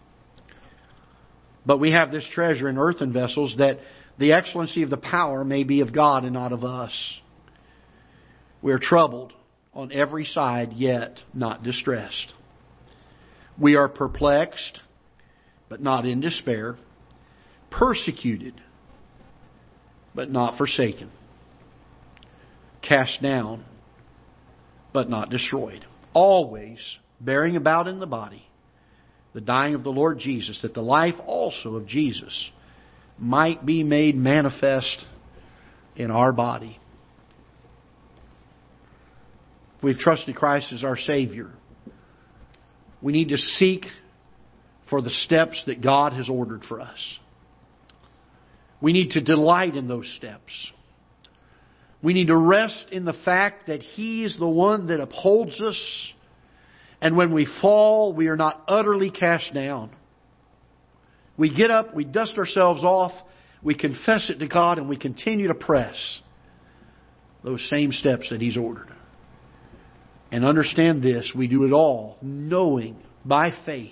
But 1.64 1.78
we 1.78 1.92
have 1.92 2.12
this 2.12 2.28
treasure 2.30 2.68
in 2.68 2.76
earthen 2.76 3.10
vessels 3.10 3.54
that 3.56 3.78
the 4.18 4.34
excellency 4.34 4.82
of 4.82 4.90
the 4.90 4.98
power 4.98 5.44
may 5.44 5.64
be 5.64 5.80
of 5.80 5.94
God 5.94 6.24
and 6.24 6.34
not 6.34 6.52
of 6.52 6.62
us. 6.62 6.92
We 8.62 8.72
are 8.72 8.78
troubled 8.78 9.32
on 9.74 9.92
every 9.92 10.24
side, 10.24 10.72
yet 10.74 11.18
not 11.34 11.62
distressed. 11.62 12.32
We 13.58 13.76
are 13.76 13.88
perplexed, 13.88 14.80
but 15.68 15.80
not 15.80 16.06
in 16.06 16.20
despair. 16.20 16.76
Persecuted, 17.70 18.54
but 20.14 20.30
not 20.30 20.58
forsaken. 20.58 21.10
Cast 22.82 23.22
down, 23.22 23.64
but 24.92 25.08
not 25.08 25.30
destroyed. 25.30 25.84
Always 26.12 26.78
bearing 27.20 27.56
about 27.56 27.88
in 27.88 27.98
the 27.98 28.06
body 28.06 28.46
the 29.32 29.40
dying 29.40 29.74
of 29.74 29.82
the 29.82 29.90
Lord 29.90 30.18
Jesus, 30.18 30.60
that 30.62 30.74
the 30.74 30.82
life 30.82 31.14
also 31.24 31.76
of 31.76 31.86
Jesus 31.86 32.50
might 33.18 33.64
be 33.64 33.82
made 33.82 34.14
manifest 34.14 35.04
in 35.96 36.10
our 36.10 36.32
body. 36.32 36.78
We've 39.82 39.98
trusted 39.98 40.36
Christ 40.36 40.72
as 40.72 40.84
our 40.84 40.96
Savior, 40.96 41.50
we 43.00 43.12
need 43.12 43.30
to 43.30 43.38
seek 43.38 43.86
for 44.88 45.02
the 45.02 45.10
steps 45.10 45.62
that 45.66 45.82
God 45.82 46.12
has 46.12 46.28
ordered 46.28 46.62
for 46.68 46.80
us. 46.80 47.18
We 48.80 48.92
need 48.92 49.10
to 49.10 49.20
delight 49.20 49.74
in 49.74 49.88
those 49.88 50.12
steps. 50.16 50.72
We 52.02 52.12
need 52.12 52.28
to 52.28 52.36
rest 52.36 52.86
in 52.92 53.04
the 53.04 53.14
fact 53.24 53.68
that 53.68 53.80
He 53.80 54.24
is 54.24 54.36
the 54.38 54.48
one 54.48 54.88
that 54.88 55.00
upholds 55.00 55.60
us 55.60 56.12
and 57.02 57.16
when 57.16 57.34
we 57.34 57.48
fall, 57.60 58.14
we 58.14 58.28
are 58.28 58.36
not 58.36 58.62
utterly 58.68 59.10
cast 59.10 59.52
down. 59.52 59.90
We 61.36 61.52
get 61.52 61.72
up, 61.72 61.94
we 61.96 62.04
dust 62.04 62.38
ourselves 62.38 62.84
off, 62.84 63.10
we 63.60 63.74
confess 63.74 64.30
it 64.30 64.38
to 64.38 64.46
God, 64.46 64.78
and 64.78 64.88
we 64.88 64.96
continue 64.96 65.48
to 65.48 65.54
press 65.54 65.96
those 67.42 67.68
same 67.72 67.90
steps 67.90 68.30
that 68.30 68.40
He's 68.40 68.56
ordered. 68.56 68.88
And 70.32 70.46
understand 70.46 71.02
this 71.02 71.30
we 71.36 71.46
do 71.46 71.64
it 71.64 71.72
all 71.72 72.16
knowing 72.22 72.96
by 73.24 73.52
faith 73.66 73.90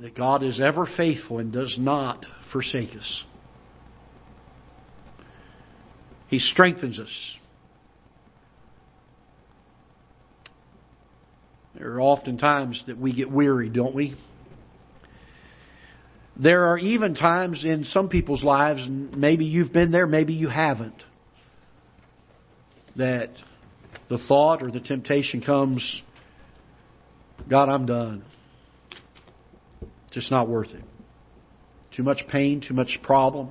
that 0.00 0.16
God 0.16 0.44
is 0.44 0.60
ever 0.60 0.86
faithful 0.96 1.38
and 1.38 1.52
does 1.52 1.74
not 1.78 2.24
forsake 2.52 2.96
us. 2.96 3.24
He 6.28 6.38
strengthens 6.38 6.98
us. 6.98 7.36
There 11.74 11.94
are 11.94 12.00
often 12.00 12.38
times 12.38 12.82
that 12.86 12.96
we 12.96 13.12
get 13.12 13.30
weary, 13.30 13.68
don't 13.68 13.94
we? 13.94 14.16
There 16.36 16.66
are 16.66 16.78
even 16.78 17.14
times 17.14 17.64
in 17.64 17.84
some 17.84 18.08
people's 18.08 18.44
lives, 18.44 18.80
and 18.80 19.16
maybe 19.16 19.44
you've 19.44 19.72
been 19.72 19.90
there, 19.90 20.06
maybe 20.06 20.32
you 20.34 20.48
haven't, 20.48 21.02
that 22.96 23.30
the 24.12 24.18
thought 24.28 24.62
or 24.62 24.70
the 24.70 24.78
temptation 24.78 25.40
comes, 25.40 26.02
God, 27.48 27.70
I'm 27.70 27.86
done. 27.86 28.22
Just 30.10 30.30
not 30.30 30.50
worth 30.50 30.68
it. 30.68 30.84
Too 31.96 32.02
much 32.02 32.22
pain, 32.30 32.60
too 32.60 32.74
much 32.74 32.98
problem. 33.02 33.50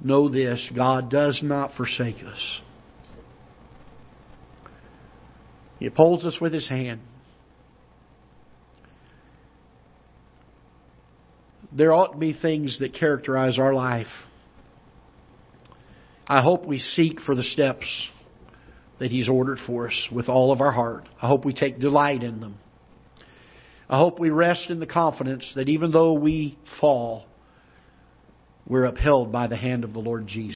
Know 0.00 0.28
this 0.28 0.70
God 0.72 1.10
does 1.10 1.40
not 1.42 1.72
forsake 1.76 2.22
us. 2.24 2.60
He 5.80 5.86
upholds 5.86 6.24
us 6.24 6.38
with 6.40 6.52
His 6.52 6.68
hand. 6.68 7.00
There 11.72 11.92
ought 11.92 12.12
to 12.12 12.18
be 12.18 12.32
things 12.32 12.78
that 12.78 12.94
characterize 12.94 13.58
our 13.58 13.74
life. 13.74 14.06
I 16.28 16.40
hope 16.40 16.66
we 16.66 16.78
seek 16.78 17.20
for 17.20 17.34
the 17.34 17.42
steps 17.42 17.88
that 19.04 19.10
He's 19.10 19.28
ordered 19.28 19.58
for 19.66 19.88
us 19.88 20.08
with 20.10 20.30
all 20.30 20.50
of 20.50 20.62
our 20.62 20.72
heart. 20.72 21.06
I 21.20 21.28
hope 21.28 21.44
we 21.44 21.52
take 21.52 21.78
delight 21.78 22.22
in 22.22 22.40
them. 22.40 22.56
I 23.86 23.98
hope 23.98 24.18
we 24.18 24.30
rest 24.30 24.70
in 24.70 24.80
the 24.80 24.86
confidence 24.86 25.52
that 25.56 25.68
even 25.68 25.90
though 25.90 26.14
we 26.14 26.58
fall, 26.80 27.26
we're 28.66 28.86
upheld 28.86 29.30
by 29.30 29.46
the 29.46 29.58
hand 29.58 29.84
of 29.84 29.92
the 29.92 29.98
Lord 29.98 30.26
Jesus. 30.26 30.52